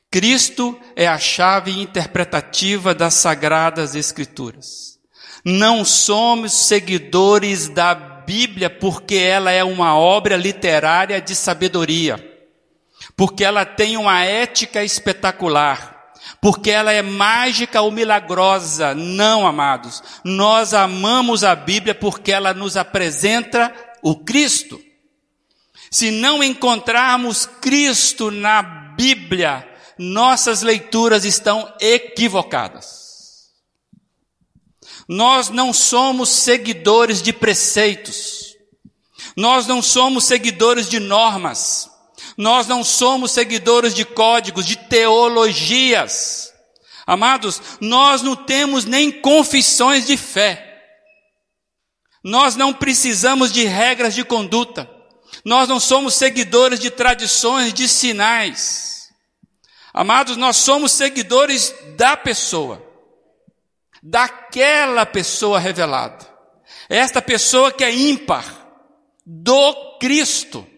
Cristo 0.10 0.80
é 0.96 1.08
a 1.08 1.18
chave 1.18 1.72
interpretativa 1.80 2.94
das 2.94 3.14
sagradas 3.16 3.96
Escrituras. 3.96 5.00
Não 5.44 5.84
somos 5.84 6.54
seguidores 6.54 7.68
da 7.70 7.96
Bíblia 7.96 8.70
porque 8.70 9.16
ela 9.16 9.52
é 9.52 9.64
uma 9.64 9.98
obra 9.98 10.36
literária 10.36 11.20
de 11.20 11.36
sabedoria 11.36 12.31
porque 13.16 13.44
ela 13.44 13.66
tem 13.66 13.98
uma 13.98 14.24
ética 14.24 14.84
espetacular, 14.84 16.14
porque 16.42 16.72
ela 16.72 16.92
é 16.92 17.02
mágica 17.02 17.82
ou 17.82 17.92
milagrosa. 17.92 18.96
Não, 18.96 19.46
amados. 19.46 20.04
Nós 20.24 20.74
amamos 20.74 21.44
a 21.44 21.56
Bíblia 21.56 21.94
porque 21.94 22.32
ela 22.32 22.54
nos 22.54 22.78
apresenta 22.78 23.74
o 24.02 24.16
Cristo. 24.16 24.82
Se 25.90 26.10
não 26.10 26.42
encontrarmos 26.44 27.46
Cristo 27.46 28.32
na 28.32 28.62
Bíblia, 28.62 29.68
nossas 29.98 30.62
leituras 30.62 31.26
estão 31.26 31.72
equivocadas. 31.80 33.02
Nós 35.08 35.50
não 35.50 35.74
somos 35.74 36.30
seguidores 36.30 37.22
de 37.22 37.34
preceitos. 37.34 38.56
Nós 39.36 39.68
não 39.68 39.82
somos 39.82 40.24
seguidores 40.24 40.88
de 40.88 41.00
normas. 41.00 41.91
Nós 42.42 42.66
não 42.66 42.84
somos 42.84 43.34
seguidores 43.34 43.94
de 43.94 44.04
códigos, 44.04 44.66
de 44.66 44.76
teologias. 44.76 46.52
Amados, 47.06 47.62
nós 47.80 48.24
não 48.24 48.36
temos 48.36 48.84
nem 48.84 49.12
confissões 49.12 50.08
de 50.08 50.18
fé. 50.18 50.82
Nós 52.24 52.56
não 52.56 52.74
precisamos 52.74 53.52
de 53.52 53.66
regras 53.66 54.16
de 54.16 54.24
conduta. 54.24 54.90
Nós 55.46 55.70
não 55.70 55.80
somos 55.80 56.16
seguidores 56.16 56.80
de 56.80 56.90
tradições, 56.90 57.76
de 57.76 57.88
sinais. 57.88 59.10
Amados, 59.94 60.36
nós 60.36 60.58
somos 60.58 60.94
seguidores 60.94 61.72
da 61.96 62.18
pessoa. 62.18 62.84
Daquela 64.02 65.06
pessoa 65.06 65.60
revelada. 65.60 66.28
Esta 66.90 67.22
pessoa 67.22 67.72
que 67.72 67.84
é 67.84 67.94
ímpar. 67.94 68.68
Do 69.24 70.00
Cristo. 70.00 70.71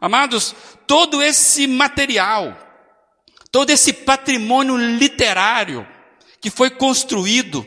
Amados, 0.00 0.54
todo 0.86 1.22
esse 1.22 1.66
material, 1.66 2.56
todo 3.52 3.70
esse 3.70 3.92
patrimônio 3.92 4.76
literário 4.76 5.86
que 6.40 6.50
foi 6.50 6.70
construído, 6.70 7.66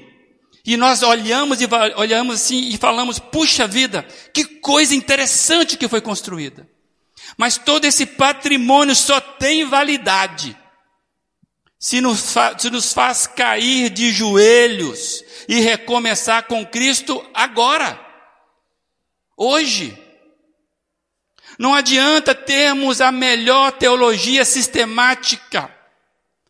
e 0.66 0.76
nós 0.78 1.04
olhamos 1.04 1.62
e 1.62 1.68
olhamos 1.96 2.36
assim 2.36 2.70
e 2.70 2.78
falamos, 2.78 3.20
puxa 3.20 3.68
vida, 3.68 4.04
que 4.34 4.46
coisa 4.46 4.96
interessante 4.96 5.78
que 5.78 5.88
foi 5.88 6.02
construída. 6.02 6.68
Mas 7.38 7.58
todo 7.58 7.86
esse 7.86 8.06
patrimônio 8.06 8.96
só 8.96 9.20
tem 9.20 9.66
validade 9.66 10.58
se 11.84 12.00
nos, 12.00 12.34
se 12.58 12.70
nos 12.70 12.94
faz 12.94 13.28
cair 13.28 13.90
de 13.90 14.10
joelhos 14.14 15.22
e 15.50 15.60
recomeçar 15.60 16.48
com 16.48 16.66
Cristo 16.66 17.22
agora, 17.34 18.00
hoje. 19.36 20.00
Não 21.58 21.74
adianta 21.74 22.34
termos 22.34 23.02
a 23.02 23.12
melhor 23.12 23.72
teologia 23.74 24.44
sistemática, 24.46 25.74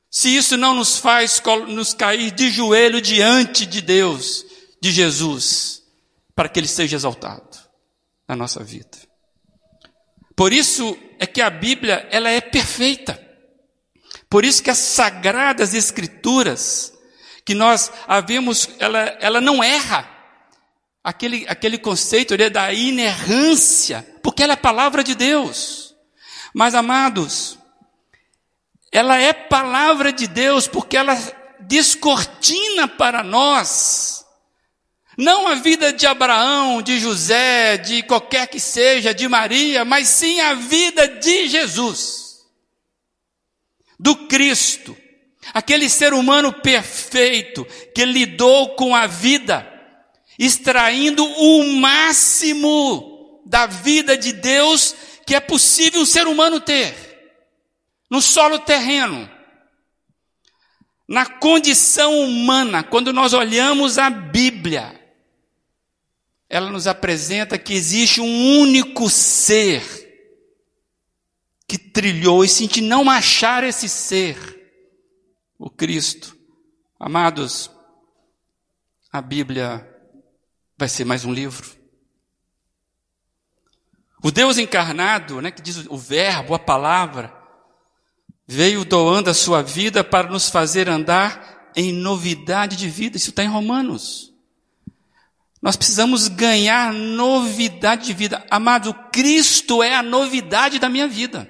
se 0.09 0.35
isso 0.35 0.55
não 0.55 0.75
nos 0.75 0.97
faz 0.97 1.41
nos 1.67 1.93
cair 1.93 2.31
de 2.31 2.49
joelho 2.49 3.01
diante 3.01 3.65
de 3.65 3.81
Deus, 3.81 4.45
de 4.81 4.91
Jesus, 4.91 5.81
para 6.35 6.47
que 6.47 6.59
Ele 6.59 6.67
seja 6.67 6.95
exaltado 6.95 7.57
na 8.27 8.35
nossa 8.35 8.63
vida. 8.63 8.97
Por 10.35 10.53
isso 10.53 10.97
é 11.19 11.25
que 11.25 11.41
a 11.41 11.49
Bíblia 11.49 12.07
ela 12.11 12.29
é 12.29 12.41
perfeita. 12.41 13.19
Por 14.29 14.43
isso 14.45 14.63
que 14.63 14.69
as 14.69 14.77
sagradas 14.77 15.73
escrituras 15.73 16.93
que 17.45 17.53
nós 17.53 17.91
havemos, 18.07 18.69
ela, 18.79 18.99
ela 19.19 19.41
não 19.41 19.63
erra 19.63 20.09
aquele, 21.03 21.45
aquele 21.47 21.77
conceito 21.77 22.37
né, 22.37 22.49
da 22.49 22.71
inerrância, 22.73 24.07
porque 24.23 24.41
ela 24.41 24.53
é 24.53 24.57
palavra 24.57 25.03
de 25.03 25.13
Deus. 25.13 25.93
Mas, 26.53 26.73
amados, 26.73 27.57
ela 28.91 29.19
é 29.19 29.33
palavra 29.33 30.13
de 30.13 30.27
Deus 30.27 30.67
porque 30.67 30.95
ela 30.95 31.15
descortina 31.59 32.87
para 32.87 33.23
nós, 33.23 34.23
não 35.17 35.47
a 35.47 35.55
vida 35.55 35.91
de 35.91 36.05
Abraão, 36.05 36.81
de 36.81 36.99
José, 36.99 37.77
de 37.77 38.03
qualquer 38.03 38.47
que 38.47 38.59
seja, 38.59 39.13
de 39.13 39.27
Maria, 39.27 39.83
mas 39.83 40.07
sim 40.07 40.39
a 40.41 40.53
vida 40.53 41.07
de 41.07 41.47
Jesus, 41.47 42.45
do 43.99 44.15
Cristo, 44.27 44.95
aquele 45.53 45.89
ser 45.89 46.13
humano 46.13 46.53
perfeito 46.53 47.65
que 47.95 48.05
lidou 48.05 48.75
com 48.75 48.95
a 48.95 49.07
vida, 49.07 49.72
extraindo 50.37 51.23
o 51.25 51.63
máximo 51.79 53.41
da 53.45 53.65
vida 53.65 54.17
de 54.17 54.33
Deus 54.33 54.95
que 55.25 55.35
é 55.35 55.39
possível 55.39 56.01
um 56.01 56.05
ser 56.05 56.27
humano 56.27 56.59
ter, 56.59 56.95
no 58.09 58.21
solo 58.21 58.59
terreno. 58.59 59.29
Na 61.07 61.25
condição 61.25 62.19
humana, 62.21 62.83
quando 62.83 63.13
nós 63.13 63.33
olhamos 63.33 63.97
a 63.97 64.09
Bíblia, 64.09 64.99
ela 66.49 66.69
nos 66.69 66.87
apresenta 66.87 67.57
que 67.57 67.73
existe 67.73 68.21
um 68.21 68.59
único 68.59 69.09
ser 69.09 69.83
que 71.67 71.77
trilhou, 71.77 72.43
e 72.43 72.47
se 72.49 72.63
a 72.63 72.67
gente 72.67 72.81
não 72.81 73.09
achar 73.09 73.63
esse 73.63 73.89
ser, 73.89 74.37
o 75.57 75.69
Cristo, 75.69 76.37
amados, 76.99 77.71
a 79.11 79.21
Bíblia 79.21 79.92
vai 80.77 80.89
ser 80.89 81.05
mais 81.05 81.25
um 81.25 81.33
livro. 81.33 81.69
O 84.23 84.31
Deus 84.31 84.57
encarnado, 84.57 85.41
né, 85.41 85.51
que 85.51 85.61
diz 85.61 85.85
o 85.87 85.97
verbo, 85.97 86.53
a 86.53 86.59
palavra, 86.59 87.33
veio 88.47 88.85
doando 88.85 89.29
a 89.29 89.33
sua 89.33 89.61
vida 89.61 90.03
para 90.03 90.29
nos 90.29 90.49
fazer 90.49 90.87
andar 90.87 91.71
em 91.75 91.91
novidade 91.91 92.75
de 92.75 92.89
vida. 92.89 93.17
Isso 93.17 93.31
está 93.31 93.43
em 93.43 93.49
Romanos. 93.49 94.33
Nós 95.61 95.75
precisamos 95.75 96.27
ganhar 96.27 96.93
novidade 96.93 98.05
de 98.05 98.13
vida. 98.13 98.45
Amado, 98.49 98.93
Cristo 99.11 99.81
é 99.81 99.95
a 99.95 100.03
novidade 100.03 100.79
da 100.79 100.89
minha 100.89 101.07
vida. 101.07 101.49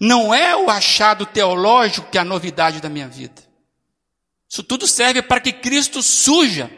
Não 0.00 0.32
é 0.32 0.56
o 0.56 0.70
achado 0.70 1.26
teológico 1.26 2.10
que 2.10 2.18
é 2.18 2.20
a 2.20 2.24
novidade 2.24 2.80
da 2.80 2.88
minha 2.88 3.08
vida. 3.08 3.47
Isso 4.48 4.62
tudo 4.62 4.86
serve 4.86 5.20
para 5.20 5.40
que 5.40 5.52
Cristo 5.52 6.02
suja, 6.02 6.70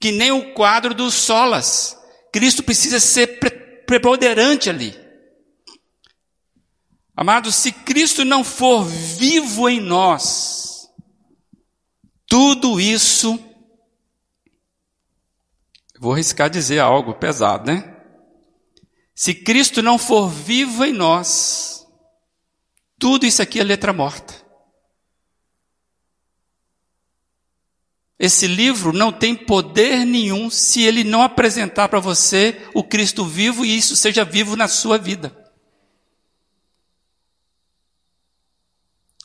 que 0.00 0.10
nem 0.10 0.32
o 0.32 0.54
quadro 0.54 0.94
dos 0.94 1.14
solas. 1.14 1.96
Cristo 2.32 2.62
precisa 2.62 2.98
ser 2.98 3.38
preponderante 3.86 4.70
ali. 4.70 4.98
Amados, 7.14 7.56
se 7.56 7.72
Cristo 7.72 8.24
não 8.24 8.44
for 8.44 8.84
vivo 8.84 9.68
em 9.68 9.80
nós, 9.80 10.88
tudo 12.28 12.80
isso, 12.80 13.38
vou 15.98 16.12
arriscar 16.12 16.48
dizer 16.48 16.78
algo 16.78 17.14
pesado, 17.14 17.72
né? 17.72 17.96
Se 19.14 19.34
Cristo 19.34 19.82
não 19.82 19.98
for 19.98 20.28
vivo 20.28 20.84
em 20.84 20.92
nós, 20.92 21.84
tudo 22.98 23.26
isso 23.26 23.42
aqui 23.42 23.58
é 23.58 23.64
letra 23.64 23.92
morta. 23.92 24.37
Esse 28.18 28.48
livro 28.48 28.92
não 28.92 29.12
tem 29.12 29.36
poder 29.36 30.04
nenhum 30.04 30.50
se 30.50 30.82
ele 30.82 31.04
não 31.04 31.22
apresentar 31.22 31.88
para 31.88 32.00
você 32.00 32.68
o 32.74 32.82
Cristo 32.82 33.24
vivo 33.24 33.64
e 33.64 33.76
isso 33.76 33.94
seja 33.94 34.24
vivo 34.24 34.56
na 34.56 34.66
sua 34.66 34.98
vida. 34.98 35.32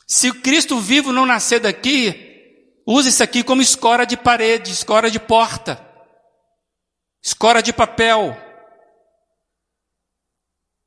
Se 0.06 0.30
o 0.30 0.40
Cristo 0.40 0.78
vivo 0.78 1.10
não 1.12 1.26
nascer 1.26 1.58
daqui, 1.58 2.80
use 2.86 3.08
isso 3.08 3.22
aqui 3.22 3.42
como 3.42 3.60
escora 3.60 4.04
de 4.06 4.16
parede, 4.16 4.70
escora 4.70 5.10
de 5.10 5.18
porta, 5.18 5.84
escora 7.20 7.60
de 7.60 7.72
papel. 7.72 8.36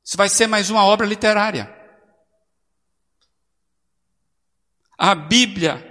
Isso 0.05 0.15
vai 0.15 0.29
ser 0.29 0.47
mais 0.47 0.69
uma 0.69 0.85
obra 0.85 1.05
literária. 1.05 1.75
A 4.97 5.13
Bíblia, 5.13 5.85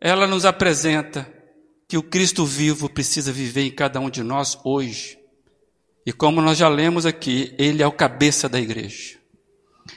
ela 0.00 0.26
nos 0.26 0.46
apresenta 0.46 1.31
que 1.92 1.98
o 1.98 2.02
Cristo 2.02 2.46
vivo 2.46 2.88
precisa 2.88 3.30
viver 3.30 3.66
em 3.66 3.70
cada 3.70 4.00
um 4.00 4.08
de 4.08 4.22
nós 4.22 4.58
hoje. 4.64 5.18
E 6.06 6.10
como 6.10 6.40
nós 6.40 6.56
já 6.56 6.66
lemos 6.66 7.04
aqui, 7.04 7.54
ele 7.58 7.82
é 7.82 7.86
o 7.86 7.92
cabeça 7.92 8.48
da 8.48 8.58
igreja. 8.58 9.18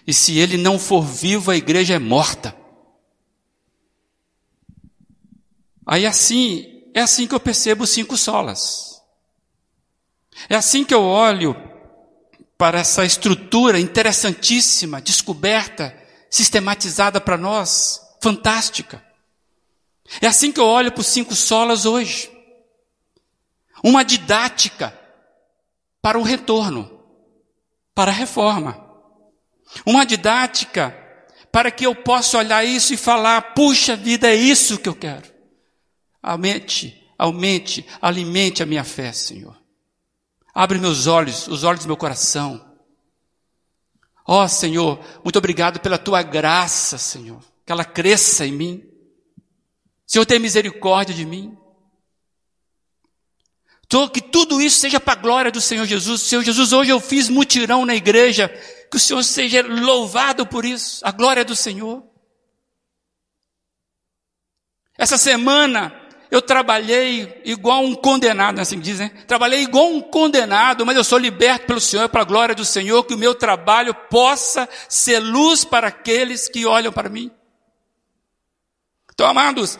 E 0.05 0.13
se 0.13 0.37
ele 0.37 0.57
não 0.57 0.77
for 0.77 1.05
vivo, 1.05 1.51
a 1.51 1.55
igreja 1.55 1.93
é 1.93 1.97
morta. 1.97 2.53
Aí 5.85 6.05
assim, 6.05 6.83
é 6.93 6.99
assim 6.99 7.27
que 7.27 7.33
eu 7.33 7.39
percebo 7.39 7.87
cinco 7.87 8.17
solas. 8.17 9.01
É 10.49 10.55
assim 10.57 10.83
que 10.83 10.93
eu 10.93 11.01
olho 11.01 11.55
para 12.57 12.79
essa 12.79 13.05
estrutura 13.05 13.79
interessantíssima, 13.79 14.99
descoberta, 14.99 15.97
sistematizada 16.29 17.21
para 17.21 17.37
nós, 17.37 18.01
fantástica. 18.21 19.01
É 20.21 20.27
assim 20.27 20.51
que 20.51 20.59
eu 20.59 20.65
olho 20.65 20.91
para 20.91 21.01
os 21.01 21.07
cinco 21.07 21.35
solas 21.35 21.85
hoje. 21.85 22.31
Uma 23.83 24.03
didática 24.03 24.97
para 26.01 26.19
o 26.19 26.23
retorno, 26.23 27.03
para 27.93 28.11
a 28.11 28.13
reforma. 28.13 28.83
Uma 29.85 30.05
didática 30.05 30.95
para 31.51 31.71
que 31.71 31.85
eu 31.85 31.95
possa 31.95 32.37
olhar 32.37 32.63
isso 32.63 32.93
e 32.93 32.97
falar: 32.97 33.53
puxa 33.53 33.95
vida, 33.95 34.29
é 34.29 34.35
isso 34.35 34.77
que 34.77 34.89
eu 34.89 34.95
quero. 34.95 35.33
Aumente, 36.21 37.09
aumente, 37.17 37.85
alimente 38.01 38.61
a 38.61 38.65
minha 38.65 38.83
fé, 38.83 39.11
Senhor. 39.11 39.55
Abre 40.53 40.79
meus 40.79 41.07
olhos, 41.07 41.47
os 41.47 41.63
olhos 41.63 41.81
do 41.83 41.87
meu 41.87 41.97
coração. 41.97 42.63
Ó 44.27 44.43
oh, 44.43 44.47
Senhor, 44.47 44.99
muito 45.23 45.37
obrigado 45.37 45.79
pela 45.79 45.97
tua 45.97 46.23
graça, 46.23 46.97
Senhor. 46.97 47.41
Que 47.65 47.71
ela 47.71 47.85
cresça 47.85 48.45
em 48.45 48.51
mim. 48.51 48.94
Senhor, 50.05 50.25
tenha 50.25 50.39
misericórdia 50.39 51.15
de 51.15 51.25
mim. 51.25 51.57
Que 54.11 54.19
tudo 54.21 54.61
isso 54.61 54.79
seja 54.79 54.99
para 54.99 55.13
a 55.13 55.21
glória 55.21 55.51
do 55.51 55.61
Senhor 55.61 55.85
Jesus. 55.85 56.21
Senhor 56.21 56.43
Jesus, 56.43 56.73
hoje 56.73 56.91
eu 56.91 56.99
fiz 56.99 57.29
mutirão 57.29 57.85
na 57.85 57.95
igreja. 57.95 58.49
Que 58.89 58.97
o 58.97 58.99
Senhor 58.99 59.23
seja 59.23 59.61
louvado 59.61 60.45
por 60.45 60.65
isso. 60.65 60.99
A 61.05 61.11
glória 61.11 61.45
do 61.45 61.55
Senhor. 61.55 62.03
Essa 64.97 65.17
semana, 65.17 65.93
eu 66.31 66.41
trabalhei 66.41 67.41
igual 67.45 67.83
um 67.83 67.95
condenado, 67.95 68.59
assim 68.59 68.79
dizem. 68.79 69.07
Né? 69.07 69.23
Trabalhei 69.27 69.61
igual 69.61 69.87
um 69.87 70.01
condenado, 70.01 70.85
mas 70.85 70.97
eu 70.97 71.03
sou 71.03 71.17
liberto 71.17 71.67
pelo 71.67 71.79
Senhor, 71.79 72.09
para 72.09 72.21
a 72.21 72.25
glória 72.25 72.55
do 72.55 72.65
Senhor, 72.65 73.03
que 73.03 73.13
o 73.13 73.17
meu 73.17 73.35
trabalho 73.35 73.93
possa 74.09 74.67
ser 74.89 75.19
luz 75.19 75.63
para 75.63 75.87
aqueles 75.87 76.49
que 76.49 76.65
olham 76.65 76.91
para 76.91 77.09
mim. 77.09 77.31
Então, 79.15 79.27
amados, 79.27 79.79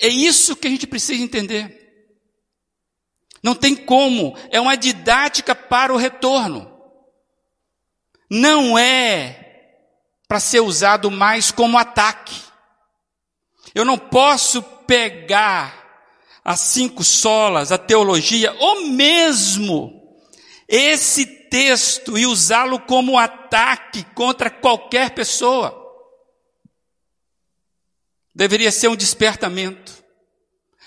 é 0.00 0.08
isso 0.08 0.56
que 0.56 0.66
a 0.66 0.70
gente 0.70 0.86
precisa 0.86 1.22
entender. 1.22 1.76
Não 3.42 3.54
tem 3.54 3.74
como, 3.74 4.36
é 4.50 4.60
uma 4.60 4.76
didática 4.76 5.54
para 5.54 5.92
o 5.92 5.96
retorno. 5.96 6.70
Não 8.30 8.78
é 8.78 9.40
para 10.28 10.38
ser 10.38 10.60
usado 10.60 11.10
mais 11.10 11.50
como 11.50 11.76
ataque. 11.76 12.40
Eu 13.74 13.84
não 13.84 13.98
posso 13.98 14.62
pegar 14.62 15.80
as 16.44 16.60
cinco 16.60 17.02
solas, 17.02 17.72
a 17.72 17.78
teologia, 17.78 18.54
ou 18.58 18.86
mesmo 18.86 20.00
esse 20.68 21.26
texto 21.26 22.16
e 22.16 22.26
usá-lo 22.26 22.78
como 22.78 23.18
ataque 23.18 24.04
contra 24.14 24.48
qualquer 24.48 25.10
pessoa. 25.10 25.79
Deveria 28.34 28.70
ser 28.70 28.88
um 28.88 28.96
despertamento. 28.96 29.92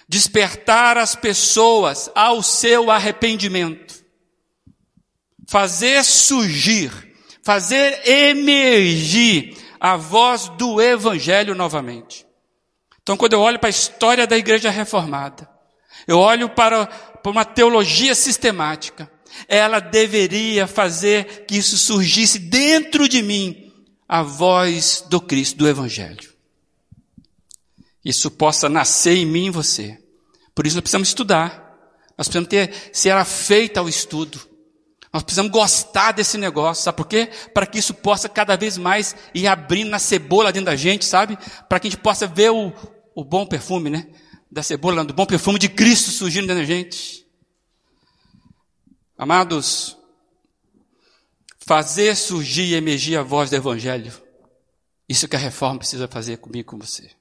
Despertar 0.08 0.98
as 0.98 1.16
pessoas 1.16 2.10
ao 2.16 2.42
seu 2.44 2.92
arrependimento. 2.92 4.04
Fazer 5.48 6.04
surgir, 6.04 6.92
fazer 7.44 8.08
emergir 8.08 9.58
a 9.80 9.98
voz 9.98 10.48
do 10.50 10.82
Evangelho 10.82 11.54
novamente. 11.54 12.26
Então, 13.02 13.18
quando 13.18 13.34
eu 13.34 13.42
olho 13.42 13.60
para 13.60 13.68
a 13.68 13.70
história 13.70 14.26
da 14.26 14.38
igreja 14.38 14.70
reformada, 14.70 15.50
eu 16.08 16.18
olho 16.18 16.50
para, 16.50 16.86
para 16.86 17.32
uma 17.32 17.44
teologia 17.44 18.16
sistemática, 18.16 19.12
ela 19.48 19.80
deveria 19.80 20.68
fazer 20.68 21.46
que 21.46 21.58
isso 21.58 21.78
surgisse 21.78 22.40
dentro 22.40 23.08
de 23.10 23.22
mim, 23.22 23.74
a 24.08 24.22
voz 24.22 25.04
do 25.10 25.20
Cristo, 25.20 25.58
do 25.58 25.68
Evangelho. 25.68 26.33
Isso 28.04 28.30
possa 28.30 28.68
nascer 28.68 29.16
em 29.16 29.26
mim 29.26 29.48
e 29.48 29.52
você. 29.52 29.98
Por 30.54 30.68
isso 30.68 30.76
nós 30.76 30.82
precisamos 30.82 31.08
estudar. 31.08 31.64
Nós 32.18 32.28
precisamos 32.28 32.50
ter, 32.50 32.74
se 32.92 33.10
era 33.10 33.24
feita 33.24 33.82
o 33.82 33.90
estudo. 33.90 34.40
Nós 35.12 35.22
precisamos 35.22 35.52
gostar 35.52 36.12
desse 36.12 36.40
negócio, 36.40 36.84
sabe 36.84 36.98
por 36.98 37.08
quê? 37.08 37.30
Para 37.54 37.68
que 37.68 37.78
isso 37.78 37.94
possa 37.94 38.28
cada 38.28 38.56
vez 38.58 38.80
mais 38.80 39.16
ir 39.34 39.46
abrindo 39.46 39.90
na 39.90 40.00
cebola 40.00 40.52
dentro 40.52 40.66
da 40.66 40.76
gente, 40.76 41.06
sabe? 41.06 41.38
Para 41.70 41.80
que 41.80 41.88
a 41.88 41.92
gente 41.92 42.00
possa 42.00 42.26
ver 42.26 42.50
o, 42.50 42.74
o 43.14 43.24
bom 43.24 43.46
perfume, 43.46 43.92
né? 43.92 44.08
Da 44.52 44.64
cebola, 44.64 45.06
do 45.06 45.14
bom 45.14 45.26
perfume 45.26 45.60
de 45.60 45.70
Cristo 45.70 46.10
surgindo 46.10 46.48
dentro 46.48 46.62
da 46.62 46.68
gente. 46.68 47.28
Amados, 49.16 49.96
fazer 51.60 52.16
surgir 52.16 52.66
e 52.66 52.76
emergir 52.76 53.16
a 53.16 53.24
voz 53.24 53.52
do 53.52 53.56
Evangelho. 53.56 54.12
Isso 55.08 55.28
que 55.28 55.36
a 55.36 55.40
reforma 55.40 55.80
precisa 55.80 56.08
fazer 56.08 56.38
comigo 56.38 56.62
e 56.62 56.64
com 56.64 56.78
você. 56.80 57.12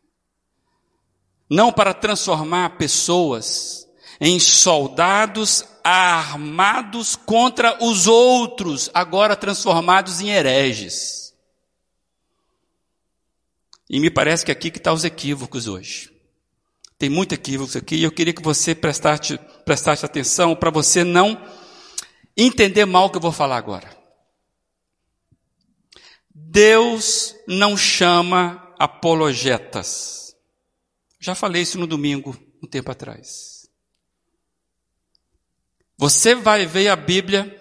Não 1.53 1.71
para 1.71 1.93
transformar 1.93 2.79
pessoas 2.79 3.87
em 4.19 4.41
soldados 4.41 5.67
armados 5.85 7.15
contra 7.15 7.77
os 7.85 8.07
outros, 8.07 8.89
agora 8.95 9.37
transformados 9.37 10.23
em 10.23 10.31
hereges. 10.31 11.35
E 13.91 14.01
me 14.01 14.11
parece 14.11 14.47
que 14.47 14.51
aqui 14.51 14.71
que 14.71 14.79
estão 14.79 14.95
tá 14.95 14.97
os 14.97 15.05
equívocos 15.05 15.67
hoje. 15.67 16.11
Tem 16.97 17.11
muito 17.11 17.35
equívocos 17.35 17.77
aqui 17.77 17.97
e 17.97 18.03
eu 18.03 18.13
queria 18.13 18.33
que 18.33 18.43
você 18.43 18.75
prestasse, 18.75 19.37
prestasse 19.67 20.07
atenção 20.07 20.57
para 20.57 20.71
você 20.71 21.05
não 21.05 21.39
entender 22.35 22.87
mal 22.87 23.09
o 23.09 23.11
que 23.11 23.19
eu 23.19 23.23
vou 23.23 23.31
falar 23.31 23.59
agora. 23.59 23.95
Deus 26.35 27.37
não 27.47 27.77
chama 27.77 28.73
apologetas. 28.79 30.22
Já 31.23 31.37
falei 31.37 31.63
isso 31.63 31.79
no 31.79 31.87
domingo, 31.87 32.37
um 32.61 32.67
tempo 32.67 32.91
atrás. 32.91 33.71
Você 35.97 36.35
vai 36.35 36.67
ver 36.67 36.89
a 36.89 36.97
Bíblia 36.97 37.57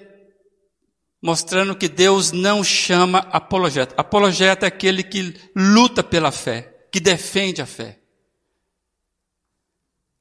mostrando 1.21 1.75
que 1.75 1.87
Deus 1.87 2.31
não 2.31 2.63
chama 2.63 3.19
apologeta. 3.19 3.93
Apologeta 3.95 4.65
é 4.65 4.67
aquele 4.67 5.03
que 5.03 5.39
luta 5.55 6.03
pela 6.03 6.31
fé, 6.31 6.87
que 6.91 6.99
defende 6.99 7.61
a 7.61 7.67
fé. 7.67 7.99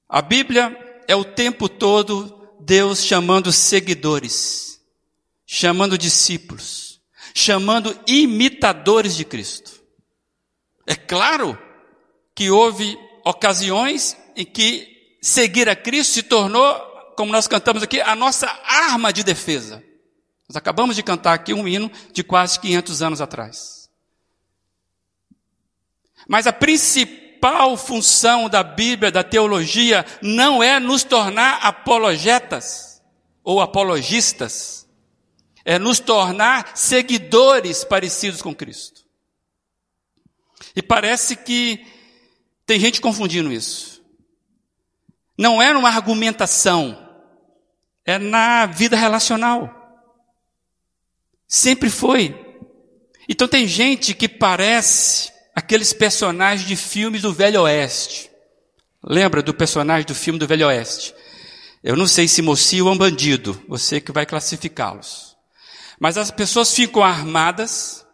A 0.06 0.20
Bíblia 0.20 1.02
é 1.08 1.16
o 1.16 1.24
tempo 1.24 1.66
todo 1.66 2.46
Deus 2.60 3.02
chamando 3.02 3.50
seguidores, 3.50 4.82
chamando 5.46 5.96
discípulos, 5.96 7.00
chamando 7.34 7.98
imitadores 8.06 9.16
de 9.16 9.24
Cristo. 9.24 9.82
É 10.86 10.94
claro 10.94 11.58
que 12.34 12.50
houve 12.50 12.98
ocasiões 13.24 14.16
em 14.36 14.44
que 14.44 15.16
seguir 15.20 15.68
a 15.68 15.76
Cristo 15.76 16.14
se 16.14 16.22
tornou 16.22 16.90
como 17.20 17.32
nós 17.32 17.46
cantamos 17.46 17.82
aqui, 17.82 18.00
a 18.00 18.16
nossa 18.16 18.46
arma 18.64 19.12
de 19.12 19.22
defesa. 19.22 19.84
Nós 20.48 20.56
acabamos 20.56 20.96
de 20.96 21.02
cantar 21.02 21.34
aqui 21.34 21.52
um 21.52 21.68
hino 21.68 21.92
de 22.14 22.24
quase 22.24 22.58
500 22.58 23.02
anos 23.02 23.20
atrás. 23.20 23.90
Mas 26.26 26.46
a 26.46 26.52
principal 26.52 27.76
função 27.76 28.48
da 28.48 28.62
Bíblia, 28.62 29.12
da 29.12 29.22
teologia, 29.22 30.06
não 30.22 30.62
é 30.62 30.80
nos 30.80 31.04
tornar 31.04 31.58
apologetas 31.58 33.02
ou 33.44 33.60
apologistas, 33.60 34.88
é 35.62 35.78
nos 35.78 36.00
tornar 36.00 36.74
seguidores 36.74 37.84
parecidos 37.84 38.40
com 38.40 38.54
Cristo. 38.54 39.02
E 40.74 40.80
parece 40.80 41.36
que 41.36 41.84
tem 42.70 42.78
gente 42.78 43.00
confundindo 43.00 43.52
isso. 43.52 44.00
Não 45.36 45.60
é 45.60 45.76
uma 45.76 45.88
argumentação, 45.88 46.96
é 48.04 48.16
na 48.16 48.64
vida 48.66 48.96
relacional. 48.96 50.08
Sempre 51.48 51.90
foi. 51.90 52.32
Então 53.28 53.48
tem 53.48 53.66
gente 53.66 54.14
que 54.14 54.28
parece 54.28 55.32
aqueles 55.52 55.92
personagens 55.92 56.64
de 56.64 56.76
filmes 56.76 57.22
do 57.22 57.32
Velho 57.32 57.62
Oeste. 57.62 58.30
Lembra 59.02 59.42
do 59.42 59.52
personagem 59.52 60.06
do 60.06 60.14
filme 60.14 60.38
do 60.38 60.46
Velho 60.46 60.68
Oeste? 60.68 61.12
Eu 61.82 61.96
não 61.96 62.06
sei 62.06 62.28
se 62.28 62.40
mocinho 62.40 62.86
ou 62.86 62.92
um 62.92 62.96
bandido, 62.96 63.60
você 63.66 64.00
que 64.00 64.12
vai 64.12 64.24
classificá-los. 64.24 65.36
Mas 65.98 66.16
as 66.16 66.30
pessoas 66.30 66.72
ficam 66.72 67.02
armadas. 67.02 68.06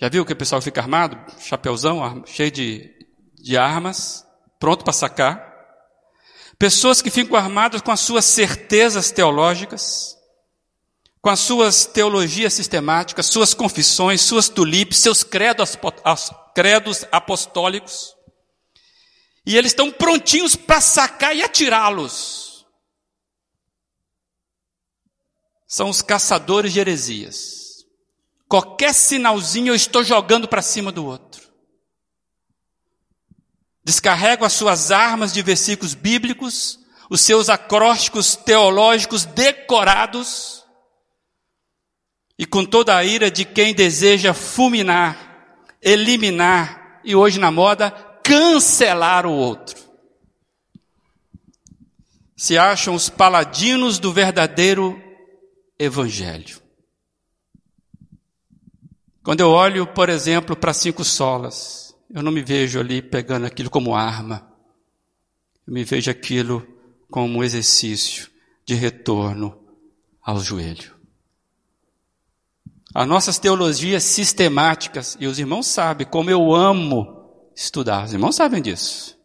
Já 0.00 0.08
viu 0.08 0.26
que 0.26 0.32
o 0.32 0.36
pessoal 0.36 0.60
fica 0.60 0.80
armado? 0.80 1.16
Chapeuzão, 1.38 2.24
cheio 2.26 2.50
de, 2.50 2.95
de 3.46 3.56
armas, 3.56 4.26
pronto 4.58 4.82
para 4.82 4.92
sacar. 4.92 5.54
Pessoas 6.58 7.00
que 7.00 7.10
ficam 7.10 7.36
armadas 7.36 7.80
com 7.80 7.92
as 7.92 8.00
suas 8.00 8.24
certezas 8.24 9.12
teológicas, 9.12 10.16
com 11.22 11.30
as 11.30 11.38
suas 11.38 11.86
teologias 11.86 12.54
sistemáticas, 12.54 13.26
suas 13.26 13.54
confissões, 13.54 14.20
suas 14.20 14.48
tulipes, 14.48 14.98
seus 14.98 15.22
credos, 15.22 15.78
credos 16.56 17.04
apostólicos. 17.12 18.16
E 19.46 19.56
eles 19.56 19.70
estão 19.70 19.92
prontinhos 19.92 20.56
para 20.56 20.80
sacar 20.80 21.36
e 21.36 21.40
atirá-los. 21.40 22.66
São 25.68 25.88
os 25.88 26.02
caçadores 26.02 26.72
de 26.72 26.80
heresias. 26.80 27.86
Qualquer 28.48 28.92
sinalzinho 28.92 29.68
eu 29.68 29.76
estou 29.76 30.02
jogando 30.02 30.48
para 30.48 30.62
cima 30.62 30.90
do 30.90 31.06
outro 31.06 31.45
descarregam 33.86 34.44
as 34.44 34.52
suas 34.52 34.90
armas 34.90 35.32
de 35.32 35.40
versículos 35.42 35.94
bíblicos, 35.94 36.80
os 37.08 37.20
seus 37.20 37.48
acrósticos 37.48 38.34
teológicos 38.34 39.24
decorados, 39.24 40.64
e 42.36 42.44
com 42.44 42.64
toda 42.64 42.96
a 42.96 43.04
ira 43.04 43.30
de 43.30 43.44
quem 43.44 43.72
deseja 43.72 44.34
fulminar, 44.34 45.62
eliminar 45.80 47.00
e 47.04 47.14
hoje 47.14 47.38
na 47.38 47.52
moda, 47.52 47.92
cancelar 48.24 49.24
o 49.24 49.30
outro. 49.30 49.80
Se 52.36 52.58
acham 52.58 52.92
os 52.92 53.08
paladinos 53.08 54.00
do 54.00 54.12
verdadeiro 54.12 55.00
evangelho. 55.78 56.60
Quando 59.22 59.40
eu 59.40 59.50
olho, 59.50 59.86
por 59.86 60.08
exemplo, 60.08 60.56
para 60.56 60.74
cinco 60.74 61.04
solas, 61.04 61.85
eu 62.10 62.22
não 62.22 62.30
me 62.32 62.42
vejo 62.42 62.78
ali 62.78 63.02
pegando 63.02 63.46
aquilo 63.46 63.70
como 63.70 63.94
arma. 63.94 64.46
Eu 65.66 65.74
me 65.74 65.84
vejo 65.84 66.10
aquilo 66.10 66.66
como 67.10 67.38
um 67.38 67.44
exercício 67.44 68.30
de 68.64 68.74
retorno 68.74 69.58
ao 70.22 70.40
joelho. 70.40 70.94
As 72.94 73.06
nossas 73.06 73.38
teologias 73.38 74.04
sistemáticas, 74.04 75.16
e 75.20 75.26
os 75.26 75.38
irmãos 75.38 75.66
sabem 75.66 76.06
como 76.06 76.30
eu 76.30 76.54
amo 76.54 77.50
estudar, 77.54 78.06
os 78.06 78.12
irmãos 78.12 78.36
sabem 78.36 78.62
disso. 78.62 79.18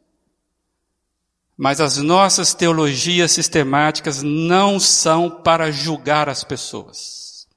Mas 1.57 1.79
as 1.79 1.97
nossas 1.97 2.53
teologias 2.53 3.31
sistemáticas 3.31 4.23
não 4.23 4.79
são 4.79 5.29
para 5.29 5.71
julgar 5.71 6.27
as 6.27 6.43
pessoas. 6.43 7.47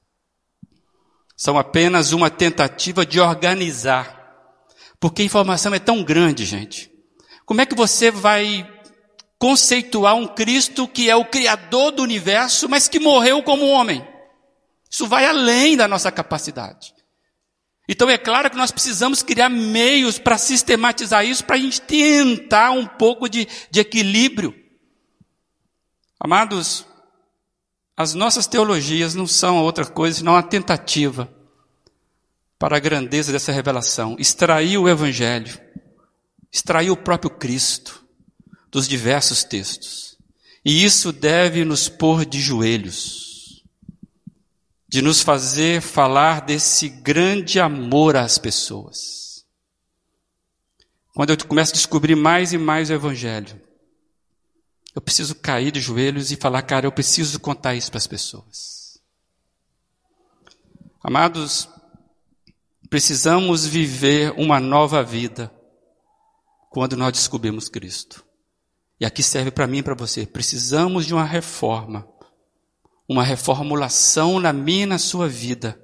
São 1.35 1.57
apenas 1.57 2.13
uma 2.13 2.29
tentativa 2.29 3.05
de 3.05 3.19
organizar 3.19 4.14
porque 4.99 5.21
a 5.21 5.25
informação 5.25 5.73
é 5.73 5.79
tão 5.79 6.03
grande, 6.03 6.45
gente. 6.45 6.91
Como 7.45 7.61
é 7.61 7.65
que 7.65 7.75
você 7.75 8.09
vai 8.09 8.69
conceituar 9.37 10.15
um 10.15 10.27
Cristo 10.27 10.87
que 10.87 11.09
é 11.09 11.15
o 11.15 11.25
Criador 11.25 11.91
do 11.91 12.03
universo, 12.03 12.67
mas 12.67 12.87
que 12.87 12.99
morreu 12.99 13.43
como 13.43 13.67
homem? 13.67 14.05
Isso 14.89 15.07
vai 15.07 15.25
além 15.25 15.75
da 15.77 15.87
nossa 15.87 16.11
capacidade. 16.11 16.93
Então 17.87 18.09
é 18.09 18.17
claro 18.17 18.49
que 18.49 18.57
nós 18.57 18.71
precisamos 18.71 19.21
criar 19.21 19.49
meios 19.49 20.17
para 20.17 20.37
sistematizar 20.37 21.25
isso, 21.25 21.45
para 21.45 21.55
a 21.55 21.59
gente 21.59 21.81
tentar 21.81 22.71
um 22.71 22.87
pouco 22.87 23.29
de, 23.29 23.47
de 23.69 23.79
equilíbrio. 23.79 24.55
Amados, 26.19 26.87
as 27.95 28.13
nossas 28.15 28.47
teologias 28.47 29.13
não 29.13 29.27
são 29.27 29.61
outra 29.61 29.85
coisa 29.85 30.17
senão 30.17 30.33
uma 30.33 30.41
tentativa 30.41 31.31
para 32.57 32.77
a 32.77 32.79
grandeza 32.79 33.31
dessa 33.31 33.51
revelação, 33.51 34.15
extrair 34.17 34.77
o 34.77 34.87
Evangelho, 34.87 35.59
extrair 36.51 36.89
o 36.89 36.97
próprio 36.97 37.29
Cristo 37.29 38.05
dos 38.71 38.87
diversos 38.87 39.43
textos. 39.43 40.17
E 40.63 40.83
isso 40.83 41.11
deve 41.11 41.63
nos 41.63 41.87
pôr 41.87 42.25
de 42.25 42.39
joelhos, 42.39 43.63
de 44.87 45.01
nos 45.01 45.21
fazer 45.21 45.81
falar 45.81 46.41
desse 46.41 46.89
grande 46.89 47.59
amor 47.59 48.15
às 48.15 48.37
pessoas. 48.37 49.45
Quando 51.13 51.29
eu 51.29 51.37
começo 51.45 51.71
a 51.71 51.75
descobrir 51.75 52.15
mais 52.15 52.51
e 52.51 52.57
mais 52.57 52.89
o 52.89 52.93
Evangelho, 52.93 53.61
eu 54.95 55.01
preciso 55.01 55.35
cair 55.35 55.71
de 55.71 55.81
joelhos 55.81 56.31
e 56.31 56.37
falar, 56.37 56.61
cara, 56.61 56.87
eu 56.87 56.91
preciso 56.91 57.39
contar 57.39 57.75
isso 57.75 57.91
para 57.91 57.97
as 57.97 58.07
pessoas. 58.07 58.97
Amados, 61.03 61.69
Precisamos 62.89 63.65
viver 63.65 64.33
uma 64.37 64.59
nova 64.59 65.03
vida 65.03 65.51
quando 66.69 66.95
nós 66.95 67.13
descobrimos 67.13 67.69
Cristo. 67.69 68.23
E 68.99 69.05
aqui 69.05 69.23
serve 69.23 69.51
para 69.51 69.67
mim 69.67 69.79
e 69.79 69.83
para 69.83 69.95
você. 69.95 70.25
Precisamos 70.25 71.05
de 71.05 71.13
uma 71.13 71.23
reforma, 71.23 72.07
uma 73.07 73.23
reformulação 73.23 74.39
na 74.39 74.53
minha 74.53 74.83
e 74.83 74.87
na 74.87 74.97
sua 74.97 75.27
vida, 75.27 75.79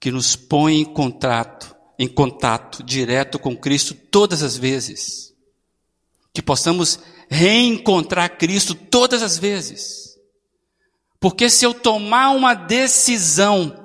que 0.00 0.10
nos 0.10 0.36
põe 0.36 0.80
em 0.80 0.84
contato, 0.84 1.74
em 1.98 2.08
contato 2.08 2.82
direto 2.82 3.38
com 3.38 3.56
Cristo 3.56 3.94
todas 3.94 4.42
as 4.42 4.56
vezes. 4.56 5.34
Que 6.32 6.40
possamos 6.40 6.98
reencontrar 7.28 8.36
Cristo 8.38 8.74
todas 8.74 9.22
as 9.22 9.38
vezes. 9.38 10.18
Porque 11.20 11.48
se 11.48 11.64
eu 11.64 11.72
tomar 11.72 12.30
uma 12.30 12.54
decisão 12.54 13.81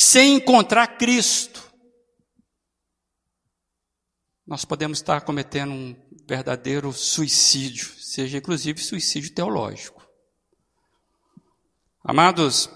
sem 0.00 0.36
encontrar 0.36 0.96
Cristo, 0.96 1.62
nós 4.46 4.64
podemos 4.64 4.96
estar 4.96 5.20
cometendo 5.20 5.72
um 5.72 5.94
verdadeiro 6.26 6.90
suicídio, 6.90 7.92
seja 7.98 8.38
inclusive 8.38 8.80
suicídio 8.80 9.34
teológico. 9.34 10.02
Amados, 12.02 12.70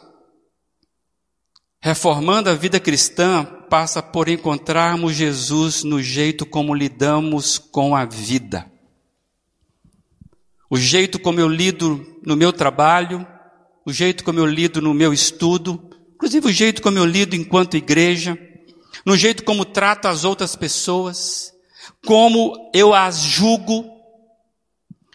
reformando 1.81 2.51
a 2.51 2.55
vida 2.55 2.79
cristã 2.79 3.43
passa 3.71 4.03
por 4.03 4.29
encontrarmos 4.29 5.15
Jesus 5.15 5.83
no 5.83 6.03
jeito 6.03 6.45
como 6.45 6.75
lidamos 6.75 7.57
com 7.57 7.97
a 7.97 8.05
vida. 8.05 8.71
O 10.69 10.77
jeito 10.77 11.19
como 11.19 11.41
eu 11.41 11.49
lido 11.49 12.21
no 12.23 12.37
meu 12.37 12.53
trabalho, 12.53 13.27
o 13.87 13.91
jeito 13.91 14.23
como 14.25 14.39
eu 14.39 14.47
lido 14.47 14.83
no 14.83 14.93
meu 14.93 15.11
estudo, 15.11 15.94
Inclusive 16.15 16.47
o 16.47 16.53
jeito 16.53 16.81
como 16.81 16.99
eu 16.99 17.05
lido 17.05 17.35
enquanto 17.35 17.77
igreja, 17.77 18.39
no 19.05 19.17
jeito 19.17 19.45
como 19.45 19.65
trato 19.65 20.07
as 20.07 20.25
outras 20.25 20.55
pessoas, 20.55 21.53
como 22.07 22.71
eu 22.73 22.95
as 22.95 23.19
julgo. 23.19 23.93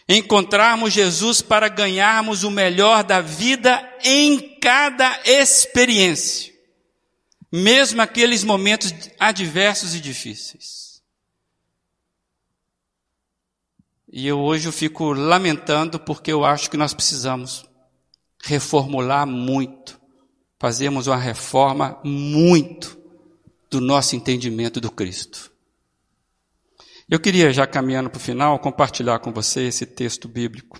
Encontrarmos 0.08 0.92
Jesus 0.92 1.42
para 1.42 1.68
ganharmos 1.68 2.44
o 2.44 2.50
melhor 2.50 3.04
da 3.04 3.22
vida 3.22 3.88
em 4.04 4.58
cada 4.60 5.22
experiência, 5.24 6.52
mesmo 7.52 8.02
aqueles 8.02 8.44
momentos 8.44 8.94
adversos 9.20 9.94
e 9.94 10.02
difíceis. 10.02 11.04
E 14.12 14.28
eu 14.28 14.40
hoje 14.40 14.68
eu 14.68 14.72
fico 14.72 15.14
lamentando 15.14 16.00
porque 16.00 16.32
eu 16.32 16.44
acho 16.44 16.72
que 16.72 16.78
nós 16.78 16.96
precisamos 16.96 17.64
reformular 18.42 19.28
muito 19.28 19.99
fazemos 20.60 21.08
uma 21.08 21.18
reforma 21.18 21.98
muito 22.04 23.00
do 23.70 23.80
nosso 23.80 24.16
entendimento 24.16 24.82
do 24.82 24.92
Cristo. 24.92 25.52
Eu 27.10 27.20
queria, 27.20 27.52
já 27.52 27.66
caminhando 27.66 28.10
para 28.10 28.18
o 28.18 28.22
final, 28.22 28.60
compartilhar 28.60 29.20
com 29.20 29.32
você 29.32 29.62
esse 29.62 29.86
texto 29.86 30.28
bíblico, 30.28 30.80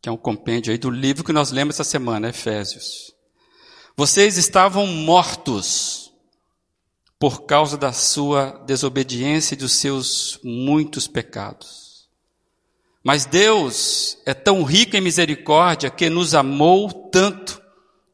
que 0.00 0.08
é 0.08 0.12
um 0.12 0.16
compêndio 0.16 0.70
aí 0.70 0.78
do 0.78 0.90
livro 0.90 1.24
que 1.24 1.32
nós 1.32 1.50
lemos 1.50 1.74
essa 1.74 1.84
semana, 1.84 2.28
Efésios. 2.28 3.12
Vocês 3.96 4.36
estavam 4.36 4.86
mortos 4.86 6.12
por 7.18 7.44
causa 7.44 7.76
da 7.76 7.92
sua 7.92 8.62
desobediência 8.66 9.54
e 9.54 9.58
dos 9.58 9.72
seus 9.72 10.38
muitos 10.42 11.06
pecados. 11.06 12.08
Mas 13.02 13.26
Deus 13.26 14.18
é 14.24 14.32
tão 14.32 14.62
rico 14.62 14.96
em 14.96 15.00
misericórdia 15.00 15.90
que 15.90 16.08
nos 16.08 16.34
amou 16.34 16.90
tanto 17.10 17.59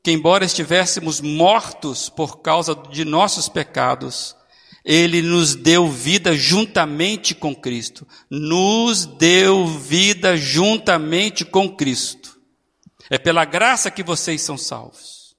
que, 0.07 0.13
embora 0.13 0.45
estivéssemos 0.45 1.21
mortos 1.21 2.09
por 2.09 2.41
causa 2.41 2.77
de 2.77 3.05
nossos 3.05 3.49
pecados, 3.49 4.37
Ele 4.85 5.21
nos 5.21 5.57
deu 5.57 5.91
vida 5.91 6.33
juntamente 6.33 7.35
com 7.35 7.53
Cristo. 7.53 8.07
Nos 8.31 9.05
deu 9.05 9.67
vida 9.67 10.37
juntamente 10.37 11.45
com 11.45 11.69
Cristo. 11.75 12.39
É 13.11 13.19
pela 13.19 13.45
graça 13.45 13.91
que 13.91 14.05
vocês 14.05 14.43
são 14.43 14.57
salvos. 14.57 15.35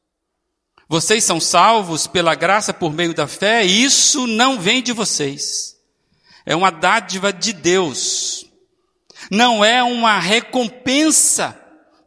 Vocês 0.90 1.24
são 1.24 1.40
salvos 1.40 2.06
pela 2.06 2.36
graça 2.36 2.74
por 2.74 2.92
meio 2.92 3.14
da 3.14 3.26
fé, 3.26 3.66
e 3.66 3.86
isso 3.86 4.28
não 4.28 4.60
vem 4.60 4.84
de 4.84 4.92
vocês. 4.92 5.78
É 6.46 6.54
uma 6.54 6.72
dádiva 6.72 7.32
de 7.32 7.54
Deus. 7.54 8.46
Não 9.32 9.64
é 9.64 9.82
uma 9.82 10.20
recompensa 10.20 11.58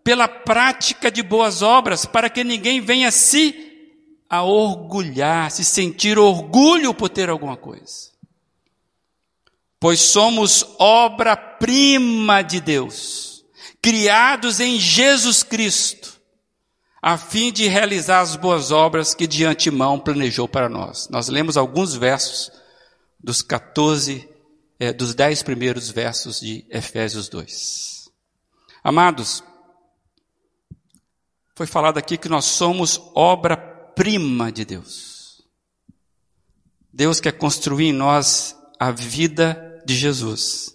pela 0.03 0.29
prática 0.29 1.11
de 1.11 1.23
boas 1.23 1.63
obras, 1.63 2.07
para 2.07 2.31
que 2.31 2.45
ninguém 2.45 2.81
venha 2.81 3.11
se 3.11 3.69
a 4.29 4.43
orgulhar, 4.43 5.51
se 5.51 5.65
sentir 5.65 6.19
orgulho 6.19 6.95
por 6.95 7.09
ter 7.09 7.29
alguma 7.29 7.57
coisa. 7.57 8.11
Pois 9.79 10.01
somos 10.01 10.65
obra-prima 10.79 12.43
de 12.43 12.61
Deus, 12.61 13.45
criados 13.83 14.61
em 14.61 14.79
Jesus 14.79 15.43
Cristo 15.43 16.21
a 17.03 17.17
fim 17.17 17.51
de 17.51 17.67
realizar 17.67 18.21
as 18.21 18.37
boas 18.37 18.71
obras 18.71 19.15
que 19.15 19.27
de 19.27 19.45
antemão 19.45 19.99
planejou 19.99 20.47
para 20.47 20.69
nós. 20.69 21.09
Nós 21.09 21.29
lemos 21.29 21.57
alguns 21.57 21.95
versos 21.95 22.53
dos 23.19 23.41
14, 23.41 24.29
é, 24.79 24.93
dos 24.93 25.15
10 25.15 25.43
primeiros 25.43 25.89
versos 25.89 26.41
de 26.41 26.65
Efésios 26.69 27.29
2. 27.29 28.11
Amados, 28.85 29.43
foi 31.61 31.67
falado 31.67 31.99
aqui 31.99 32.17
que 32.17 32.27
nós 32.27 32.47
somos 32.47 32.99
obra-prima 33.15 34.51
de 34.51 34.65
Deus. 34.65 35.43
Deus 36.91 37.21
quer 37.21 37.33
construir 37.33 37.89
em 37.89 37.93
nós 37.93 38.57
a 38.79 38.91
vida 38.91 39.79
de 39.85 39.95
Jesus. 39.95 40.75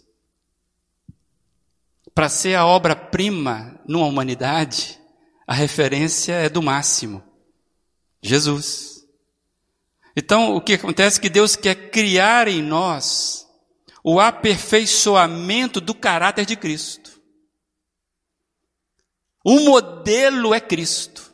Para 2.14 2.30
ser 2.30 2.54
a 2.54 2.68
obra-prima 2.68 3.82
numa 3.88 4.06
humanidade, 4.06 5.02
a 5.48 5.56
referência 5.56 6.34
é 6.34 6.50
do 6.50 6.62
máximo, 6.62 7.24
Jesus. 8.22 9.08
Então, 10.16 10.56
o 10.56 10.62
que 10.62 10.74
acontece 10.74 11.18
é 11.18 11.22
que 11.24 11.30
Deus 11.32 11.56
quer 11.56 11.90
criar 11.90 12.48
em 12.48 12.62
nós 12.62 13.48
o 14.04 14.20
aperfeiçoamento 14.20 15.82
do 15.82 15.96
caráter 15.96 16.46
de 16.46 16.56
Cristo. 16.56 17.15
O 19.46 19.60
modelo 19.60 20.56
é 20.56 20.60
Cristo. 20.60 21.32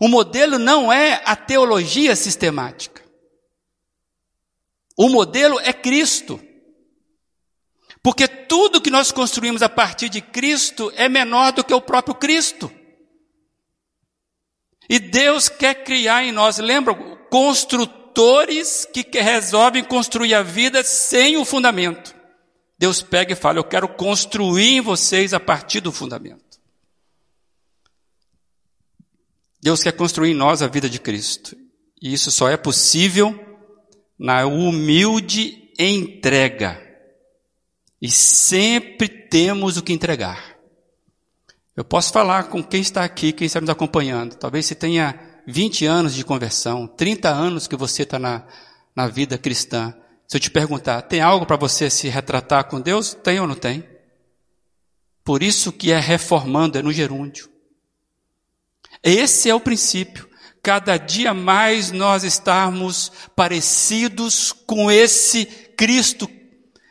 O 0.00 0.08
modelo 0.08 0.58
não 0.58 0.90
é 0.90 1.22
a 1.26 1.36
teologia 1.36 2.16
sistemática. 2.16 3.04
O 4.96 5.10
modelo 5.10 5.60
é 5.60 5.70
Cristo. 5.74 6.40
Porque 8.02 8.26
tudo 8.26 8.80
que 8.80 8.90
nós 8.90 9.12
construímos 9.12 9.60
a 9.60 9.68
partir 9.68 10.08
de 10.08 10.22
Cristo 10.22 10.90
é 10.96 11.06
menor 11.06 11.52
do 11.52 11.62
que 11.62 11.74
o 11.74 11.80
próprio 11.80 12.14
Cristo. 12.14 12.72
E 14.88 14.98
Deus 14.98 15.50
quer 15.50 15.84
criar 15.84 16.24
em 16.24 16.32
nós, 16.32 16.56
lembra, 16.56 16.94
construtores 17.30 18.86
que 18.86 19.06
resolvem 19.20 19.84
construir 19.84 20.34
a 20.34 20.42
vida 20.42 20.82
sem 20.82 21.36
o 21.36 21.44
fundamento. 21.44 22.14
Deus 22.78 23.02
pega 23.02 23.32
e 23.32 23.36
fala: 23.36 23.58
Eu 23.58 23.64
quero 23.64 23.88
construir 23.88 24.76
em 24.76 24.80
vocês 24.80 25.32
a 25.32 25.40
partir 25.40 25.80
do 25.80 25.92
fundamento. 25.92 26.43
Deus 29.64 29.82
quer 29.82 29.92
construir 29.92 30.32
em 30.32 30.34
nós 30.34 30.60
a 30.60 30.66
vida 30.66 30.90
de 30.90 31.00
Cristo. 31.00 31.56
E 31.98 32.12
isso 32.12 32.30
só 32.30 32.50
é 32.50 32.56
possível 32.56 33.34
na 34.18 34.44
humilde 34.44 35.72
entrega. 35.78 36.78
E 37.98 38.10
sempre 38.10 39.08
temos 39.08 39.78
o 39.78 39.82
que 39.82 39.94
entregar. 39.94 40.54
Eu 41.74 41.82
posso 41.82 42.12
falar 42.12 42.50
com 42.50 42.62
quem 42.62 42.82
está 42.82 43.04
aqui, 43.04 43.32
quem 43.32 43.46
está 43.46 43.58
nos 43.58 43.70
acompanhando. 43.70 44.34
Talvez 44.34 44.66
você 44.66 44.74
tenha 44.74 45.18
20 45.46 45.86
anos 45.86 46.14
de 46.14 46.26
conversão, 46.26 46.86
30 46.86 47.30
anos 47.30 47.66
que 47.66 47.74
você 47.74 48.02
está 48.02 48.18
na, 48.18 48.46
na 48.94 49.08
vida 49.08 49.38
cristã. 49.38 49.94
Se 50.28 50.36
eu 50.36 50.40
te 50.40 50.50
perguntar, 50.50 51.00
tem 51.00 51.22
algo 51.22 51.46
para 51.46 51.56
você 51.56 51.88
se 51.88 52.06
retratar 52.10 52.68
com 52.68 52.82
Deus? 52.82 53.14
Tem 53.14 53.40
ou 53.40 53.46
não 53.46 53.54
tem? 53.54 53.82
Por 55.24 55.42
isso 55.42 55.72
que 55.72 55.90
é 55.90 55.98
reformando, 55.98 56.76
é 56.76 56.82
no 56.82 56.92
gerúndio. 56.92 57.53
Esse 59.04 59.50
é 59.50 59.54
o 59.54 59.60
princípio. 59.60 60.26
Cada 60.62 60.96
dia 60.96 61.34
mais 61.34 61.92
nós 61.92 62.24
estarmos 62.24 63.12
parecidos 63.36 64.50
com 64.50 64.90
esse 64.90 65.44
Cristo. 65.44 66.26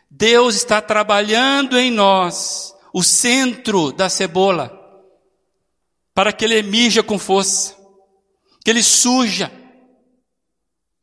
Deus 0.09 0.53
está 0.55 0.80
trabalhando 0.80 1.76
em 1.78 1.89
nós 1.89 2.76
o 2.93 3.01
centro 3.01 3.91
da 3.91 4.07
cebola, 4.07 4.80
para 6.14 6.32
que 6.32 6.45
ele 6.45 6.59
emija 6.59 7.01
com 7.01 7.18
força, 7.18 7.76
que 8.64 8.70
ele 8.70 8.84
suja. 8.84 9.51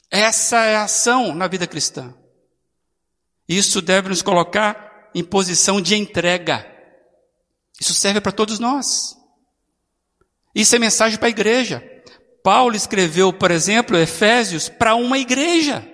Essa 0.08 0.64
é 0.64 0.76
a 0.76 0.84
ação 0.84 1.34
na 1.34 1.48
vida 1.48 1.66
cristã. 1.66 2.14
Isso 3.48 3.82
deve 3.82 4.11
nos 4.11 4.22
colocar 4.22 5.11
em 5.12 5.24
posição 5.24 5.80
de 5.80 5.96
entrega. 5.96 6.64
Isso 7.80 7.94
serve 7.94 8.20
para 8.20 8.30
todos 8.30 8.61
nós. 8.61 9.19
Isso 10.55 10.74
é 10.74 10.78
mensagem 10.78 11.18
para 11.18 11.28
a 11.28 11.30
igreja. 11.30 11.82
Paulo 12.42 12.74
escreveu, 12.74 13.32
por 13.32 13.51
exemplo, 13.51 13.96
Efésios 13.96 14.68
para 14.68 14.94
uma 14.94 15.18
igreja. 15.18 15.86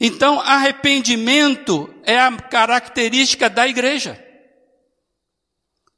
Então, 0.00 0.40
arrependimento 0.40 1.94
é 2.04 2.18
a 2.18 2.34
característica 2.34 3.50
da 3.50 3.68
igreja. 3.68 4.24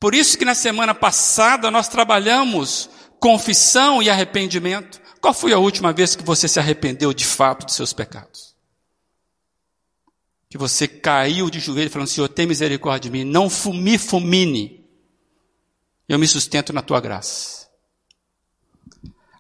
Por 0.01 0.13
isso 0.13 0.37
que 0.37 0.45
na 0.45 0.57
semana 0.57 0.93
passada 0.93 1.71
nós 1.71 1.87
trabalhamos 1.87 2.91
confissão 3.21 4.03
e 4.03 4.11
arrependimento. 4.11 5.01
Qual 5.21 5.33
foi 5.33 5.53
a 5.53 5.59
última 5.59 5.93
vez 5.93 6.17
que 6.17 6.25
você 6.25 6.49
se 6.49 6.59
arrependeu 6.59 7.15
de 7.15 7.25
fato 7.25 7.65
de 7.65 7.73
seus 7.73 7.93
pecados? 7.93 8.57
Que 10.51 10.59
você 10.59 10.89
caiu 10.89 11.49
de 11.49 11.61
joelho 11.61 11.89
falando, 11.89 12.09
Senhor, 12.09 12.29
tem 12.29 12.49
misericórdia 12.49 13.09
de 13.09 13.17
mim, 13.17 13.25
não 13.25 13.49
me 13.73 13.97
fulmine. 13.97 14.82
Eu 16.09 16.19
me 16.19 16.27
sustento 16.27 16.73
na 16.73 16.83
tua 16.83 17.01
graça. 17.01 17.69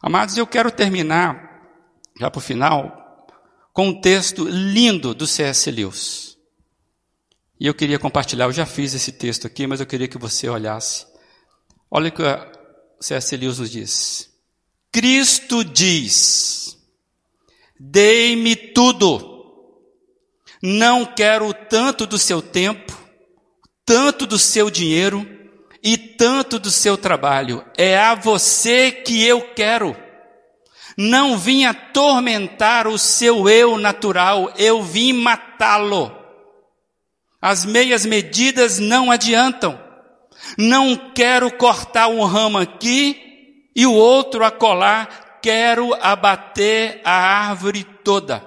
Amados, 0.00 0.36
eu 0.36 0.46
quero 0.46 0.70
terminar, 0.70 1.62
já 2.18 2.30
para 2.30 2.38
o 2.38 2.42
final, 2.42 3.26
com 3.72 3.88
um 3.88 4.00
texto 4.00 4.44
lindo 4.48 5.14
do 5.14 5.26
C.S. 5.26 5.70
Lewis. 5.70 6.36
E 7.58 7.66
eu 7.66 7.74
queria 7.74 7.98
compartilhar, 7.98 8.46
eu 8.46 8.52
já 8.52 8.66
fiz 8.66 8.94
esse 8.94 9.12
texto 9.12 9.46
aqui, 9.46 9.66
mas 9.66 9.80
eu 9.80 9.86
queria 9.86 10.08
que 10.08 10.18
você 10.18 10.48
olhasse. 10.48 11.06
Olha 11.90 12.08
o 12.08 12.12
que 12.12 12.22
C.S. 13.00 13.36
Lewis 13.36 13.58
nos 13.58 13.70
diz. 13.70 14.30
Cristo 14.90 15.64
diz: 15.64 16.76
Dei-me 17.78 18.56
tudo. 18.56 19.30
Não 20.62 21.04
quero 21.04 21.52
tanto 21.52 22.06
do 22.06 22.18
seu 22.18 22.40
tempo, 22.40 22.96
tanto 23.84 24.26
do 24.26 24.38
seu 24.38 24.70
dinheiro 24.70 25.41
e 25.82 25.96
tanto 25.96 26.58
do 26.58 26.70
seu 26.70 26.96
trabalho. 26.96 27.64
É 27.76 27.98
a 27.98 28.14
você 28.14 28.90
que 28.90 29.24
eu 29.24 29.40
quero. 29.54 29.96
Não 30.96 31.36
vim 31.36 31.64
atormentar 31.64 32.86
o 32.86 32.98
seu 32.98 33.48
eu 33.48 33.78
natural, 33.78 34.52
eu 34.56 34.82
vim 34.82 35.12
matá-lo. 35.12 36.16
As 37.40 37.64
meias 37.64 38.06
medidas 38.06 38.78
não 38.78 39.10
adiantam. 39.10 39.80
Não 40.56 40.96
quero 41.14 41.50
cortar 41.50 42.08
um 42.08 42.22
ramo 42.24 42.58
aqui 42.58 43.68
e 43.74 43.86
o 43.86 43.92
outro 43.92 44.44
acolá, 44.44 45.08
quero 45.40 45.94
abater 45.94 47.00
a 47.04 47.12
árvore 47.12 47.84
toda. 48.04 48.46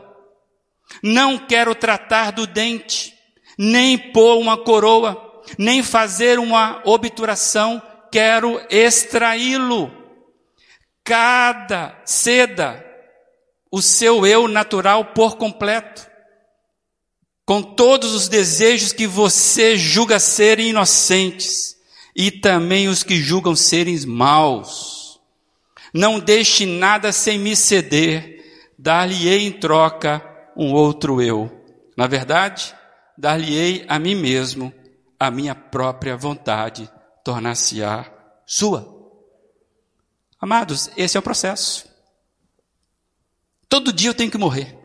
Não 1.01 1.38
quero 1.38 1.73
tratar 1.73 2.31
do 2.31 2.45
dente, 2.45 3.13
nem 3.57 3.97
pôr 3.97 4.38
uma 4.38 4.57
coroa, 4.57 5.24
nem 5.57 5.83
fazer 5.83 6.39
uma 6.39 6.81
obturação, 6.85 7.81
quero 8.11 8.61
extraí-lo 8.69 10.05
cada 11.05 12.01
ceda 12.03 12.83
o 13.71 13.81
seu 13.81 14.25
eu 14.25 14.47
natural 14.47 15.05
por 15.05 15.37
completo, 15.37 16.09
com 17.45 17.61
todos 17.61 18.13
os 18.13 18.27
desejos 18.27 18.91
que 18.91 19.05
você 19.05 19.77
julga 19.77 20.19
serem 20.19 20.69
inocentes 20.69 21.75
e 22.15 22.31
também 22.31 22.87
os 22.87 23.03
que 23.03 23.17
julgam 23.17 23.55
serem 23.55 23.99
maus. 24.05 25.19
Não 25.93 26.19
deixe 26.19 26.65
nada 26.65 27.11
sem 27.11 27.37
me 27.37 27.55
ceder, 27.55 28.43
dar-lhe-ei 28.79 29.45
em 29.45 29.51
troca 29.51 30.21
um 30.57 30.73
outro 30.73 31.21
eu. 31.21 31.51
Na 31.95 32.07
verdade, 32.07 32.73
dar-lhe-ei 33.17 33.85
a 33.87 33.99
mim 33.99 34.15
mesmo 34.15 34.73
a 35.20 35.32
minha 35.32 35.55
própria 35.55 36.16
vontade, 36.16 36.89
tornar-se-á 37.24 38.05
sua. 38.45 38.93
Amados, 40.39 40.89
esse 40.95 41.18
é 41.18 41.20
o 41.20 41.24
processo. 41.24 41.88
Todo 43.68 43.93
dia 43.93 44.09
eu 44.09 44.13
tenho 44.13 44.32
que 44.32 44.38
morrer. 44.38 44.78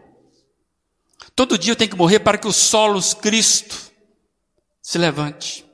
Todo 1.34 1.58
dia 1.58 1.72
eu 1.72 1.76
tenho 1.76 1.90
que 1.90 1.96
morrer 1.96 2.20
para 2.20 2.38
que 2.38 2.48
o 2.48 2.52
solos 2.52 3.14
Cristo 3.14 3.90
se 4.82 4.98
levante. 4.98 5.64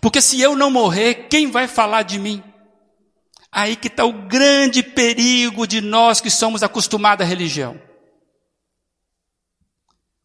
Porque 0.00 0.20
se 0.20 0.40
eu 0.40 0.54
não 0.56 0.70
morrer, 0.70 1.28
quem 1.28 1.50
vai 1.50 1.66
falar 1.66 2.02
de 2.02 2.18
mim? 2.18 2.42
Aí 3.50 3.76
que 3.76 3.88
está 3.88 4.04
o 4.04 4.12
grande 4.12 4.82
perigo 4.82 5.66
de 5.66 5.80
nós 5.80 6.20
que 6.20 6.30
somos 6.30 6.62
acostumados 6.62 7.24
à 7.24 7.28
religião. 7.28 7.80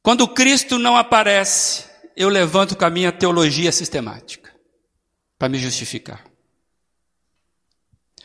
Quando 0.02 0.28
Cristo 0.28 0.80
não 0.80 0.98
aparece, 0.98 1.89
eu 2.20 2.28
levanto 2.28 2.76
com 2.76 2.84
a 2.84 2.90
minha 2.90 3.14
teologia 3.14 3.72
sistemática 3.72 4.54
para 5.38 5.48
me 5.48 5.58
justificar. 5.58 6.30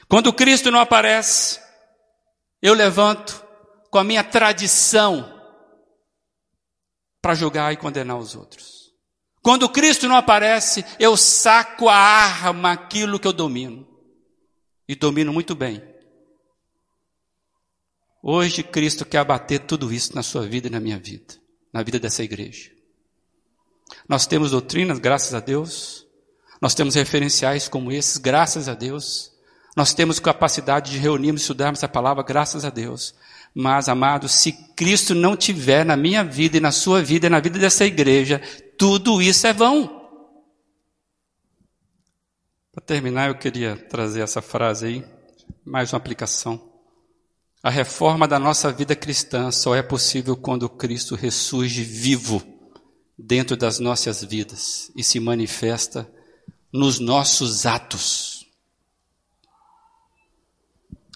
Quando 0.08 0.32
Cristo 0.32 0.68
não 0.68 0.80
aparece, 0.80 1.60
eu 2.60 2.74
levanto 2.74 3.46
com 3.92 3.98
a 3.98 4.02
minha 4.02 4.24
tradição 4.24 5.32
para 7.22 7.36
julgar 7.36 7.72
e 7.72 7.76
condenar 7.76 8.18
os 8.18 8.34
outros. 8.34 8.92
Quando 9.40 9.68
Cristo 9.68 10.08
não 10.08 10.16
aparece, 10.16 10.84
eu 10.98 11.16
saco 11.16 11.88
a 11.88 11.94
arma, 11.94 12.72
aquilo 12.72 13.20
que 13.20 13.28
eu 13.28 13.32
domino. 13.32 13.86
E 14.88 14.96
domino 14.96 15.32
muito 15.32 15.54
bem. 15.54 15.80
Hoje 18.20 18.64
Cristo 18.64 19.06
quer 19.06 19.18
abater 19.18 19.60
tudo 19.60 19.92
isso 19.92 20.16
na 20.16 20.22
sua 20.24 20.44
vida 20.48 20.66
e 20.66 20.70
na 20.70 20.80
minha 20.80 20.98
vida, 20.98 21.34
na 21.72 21.80
vida 21.84 22.00
dessa 22.00 22.24
igreja. 22.24 22.73
Nós 24.08 24.26
temos 24.26 24.50
doutrinas, 24.50 24.98
graças 24.98 25.34
a 25.34 25.40
Deus. 25.40 26.06
Nós 26.60 26.74
temos 26.74 26.94
referenciais 26.94 27.68
como 27.68 27.92
esses, 27.92 28.16
graças 28.16 28.68
a 28.68 28.74
Deus. 28.74 29.32
Nós 29.76 29.92
temos 29.92 30.20
capacidade 30.20 30.92
de 30.92 30.98
reunirmos 30.98 31.42
e 31.42 31.44
estudarmos 31.44 31.82
a 31.82 31.88
palavra, 31.88 32.22
graças 32.22 32.64
a 32.64 32.70
Deus. 32.70 33.14
Mas, 33.54 33.88
amados, 33.88 34.32
se 34.32 34.52
Cristo 34.74 35.14
não 35.14 35.36
tiver 35.36 35.84
na 35.84 35.96
minha 35.96 36.24
vida 36.24 36.56
e 36.56 36.60
na 36.60 36.72
sua 36.72 37.02
vida 37.02 37.26
e 37.26 37.30
na 37.30 37.40
vida 37.40 37.58
dessa 37.58 37.84
igreja, 37.84 38.40
tudo 38.78 39.20
isso 39.20 39.46
é 39.46 39.52
vão. 39.52 40.02
Para 42.72 42.84
terminar, 42.84 43.28
eu 43.28 43.36
queria 43.36 43.76
trazer 43.76 44.22
essa 44.22 44.42
frase 44.42 44.86
aí, 44.86 45.04
mais 45.64 45.92
uma 45.92 45.98
aplicação. 45.98 46.72
A 47.62 47.70
reforma 47.70 48.26
da 48.28 48.38
nossa 48.38 48.70
vida 48.72 48.94
cristã 48.96 49.50
só 49.50 49.74
é 49.74 49.82
possível 49.82 50.36
quando 50.36 50.68
Cristo 50.68 51.14
ressurge 51.14 51.82
vivo 51.82 52.53
dentro 53.16 53.56
das 53.56 53.78
nossas 53.78 54.22
vidas 54.22 54.90
e 54.96 55.02
se 55.02 55.20
manifesta 55.20 56.10
nos 56.72 56.98
nossos 56.98 57.66
atos. 57.66 58.46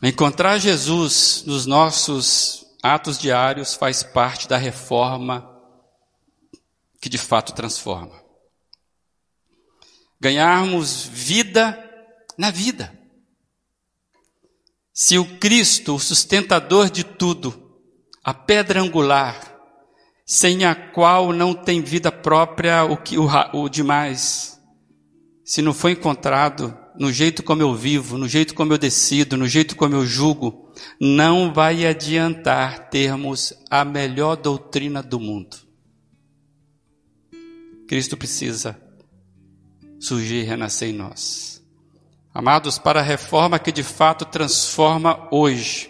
Encontrar 0.03 0.59
Jesus 0.59 1.43
nos 1.45 1.67
nossos 1.67 2.67
atos 2.83 3.19
diários 3.19 3.75
faz 3.75 4.03
parte 4.03 4.49
da 4.49 4.57
reforma 4.57 5.59
que 7.01 7.09
de 7.09 7.19
fato 7.19 7.53
transforma. 7.53 8.23
Ganharmos 10.21 11.03
vida 11.05 11.85
na 12.37 12.51
vida. 12.51 12.97
Se 14.93 15.19
o 15.19 15.39
Cristo, 15.39 15.95
o 15.95 16.01
sustentador 16.01 16.91
de 16.91 17.05
tudo, 17.05 17.81
a 18.23 18.35
pedra 18.35 18.81
angular, 18.81 19.48
sem 20.31 20.67
a 20.67 20.75
qual 20.75 21.33
não 21.33 21.55
tem 21.55 21.81
vida 21.81 22.13
própria 22.13 22.85
o, 22.85 22.99
que, 22.99 23.17
o, 23.17 23.27
o 23.55 23.67
demais, 23.67 24.61
se 25.43 25.63
não 25.63 25.73
foi 25.73 25.93
encontrado 25.93 26.77
no 26.99 27.11
jeito 27.11 27.43
como 27.43 27.63
eu 27.63 27.75
vivo, 27.75 28.19
no 28.19 28.29
jeito 28.29 28.55
como 28.55 28.75
eu 28.75 28.77
decido, 28.77 29.39
no 29.39 29.49
jeito 29.49 29.75
como 29.75 29.95
eu 29.95 30.05
julgo, 30.05 30.71
não 31.01 31.51
vai 31.51 31.87
adiantar 31.87 32.91
termos 32.91 33.55
a 33.71 33.87
melhor 33.87 34.37
doutrina 34.37 35.03
do 35.03 35.19
mundo. 35.19 35.57
Cristo 37.89 38.15
precisa 38.15 38.79
surgir 39.99 40.43
e 40.43 40.45
renascer 40.45 40.91
em 40.91 40.93
nós. 40.93 41.65
Amados, 42.35 42.79
para 42.79 43.01
a 43.01 43.03
reforma 43.03 43.59
que 43.59 43.73
de 43.73 43.83
fato 43.83 44.27
transforma 44.27 45.27
hoje, 45.33 45.88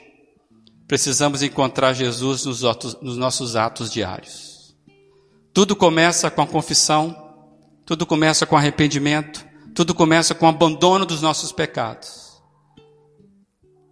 precisamos 0.89 1.43
encontrar 1.43 1.93
Jesus 1.93 2.47
nos, 2.47 2.63
nos 3.03 3.19
nossos 3.19 3.55
atos 3.55 3.93
diários. 3.93 4.75
Tudo 5.53 5.77
começa 5.77 6.31
com 6.31 6.41
a 6.41 6.47
confissão, 6.47 7.15
tudo 7.85 8.07
começa 8.07 8.47
com 8.47 8.57
arrependimento, 8.57 9.47
tudo 9.75 9.95
começa 9.95 10.35
com 10.35 10.47
o 10.47 10.49
abandono 10.49 11.05
dos 11.05 11.21
nossos 11.21 11.53
pecados. 11.53 12.43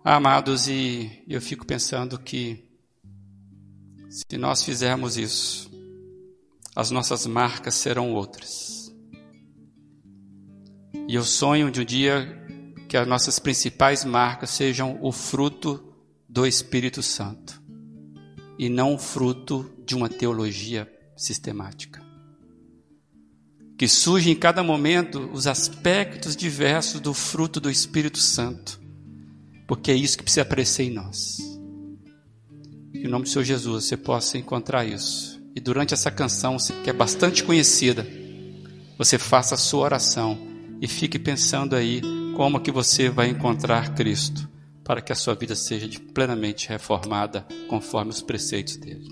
Amados, 0.03 0.69
e 0.69 1.23
eu 1.29 1.41
fico 1.41 1.67
pensando 1.67 2.19
que 2.19 2.65
se 4.09 4.39
nós 4.39 4.63
fizermos 4.63 5.19
isso, 5.19 5.71
as 6.75 6.91
nossas 6.91 7.27
marcas 7.27 7.75
serão 7.75 8.15
outras. 8.15 8.91
E 11.09 11.15
eu 11.15 11.25
sonho 11.25 11.71
de 11.71 11.81
um 11.83 11.85
dia 11.85 12.47
que 12.89 12.97
as 12.97 13.07
nossas 13.07 13.39
principais 13.39 14.05
marcas 14.05 14.51
sejam 14.51 14.99
o 15.03 15.13
fruto 15.13 15.86
do 16.37 16.47
Espírito 16.47 17.03
Santo 17.03 17.63
e 18.59 18.69
não 18.69 18.99
fruto 18.99 19.73
de 19.87 19.97
uma 19.97 20.07
teologia 20.07 20.87
sistemática 21.17 22.05
que 23.79 23.89
surge 23.89 24.29
em 24.29 24.35
cada 24.35 24.63
momento 24.63 25.31
os 25.33 25.47
aspectos 25.47 26.37
diversos 26.37 27.01
do 27.01 27.15
fruto 27.15 27.59
do 27.59 27.71
Espírito 27.71 28.19
Santo, 28.19 28.79
porque 29.67 29.91
é 29.91 29.95
isso 29.95 30.19
que 30.19 30.25
precisa 30.25 30.43
aparecer 30.43 30.83
em 30.83 30.91
nós. 30.91 31.39
Em 32.93 33.09
nome 33.09 33.25
do 33.25 33.31
Senhor 33.31 33.45
Jesus 33.45 33.87
você 33.87 33.97
possa 33.97 34.37
encontrar 34.37 34.85
isso. 34.85 35.43
E 35.55 35.61
durante 35.61 35.95
essa 35.95 36.11
canção, 36.11 36.59
que 36.85 36.91
é 36.91 36.93
bastante 36.93 37.43
conhecida, 37.45 38.07
você 38.99 39.17
faça 39.17 39.55
a 39.55 39.59
sua 39.59 39.85
oração 39.85 40.39
e 40.83 40.87
fique 40.87 41.19
pensando 41.19 41.75
aí 41.75 42.03
como 42.37 42.61
que 42.61 42.71
você 42.71 43.09
vai 43.09 43.31
encontrar 43.31 43.95
Cristo 43.95 44.55
para 44.87 45.01
que 45.03 45.13
a 45.13 45.17
sua 45.17 45.35
vida 45.35 45.57
seja 45.57 45.89
plenamente 46.15 46.69
reformada 46.69 47.45
conforme 47.69 48.13
os 48.13 48.23
preceitos 48.23 48.77
dele. 48.77 49.05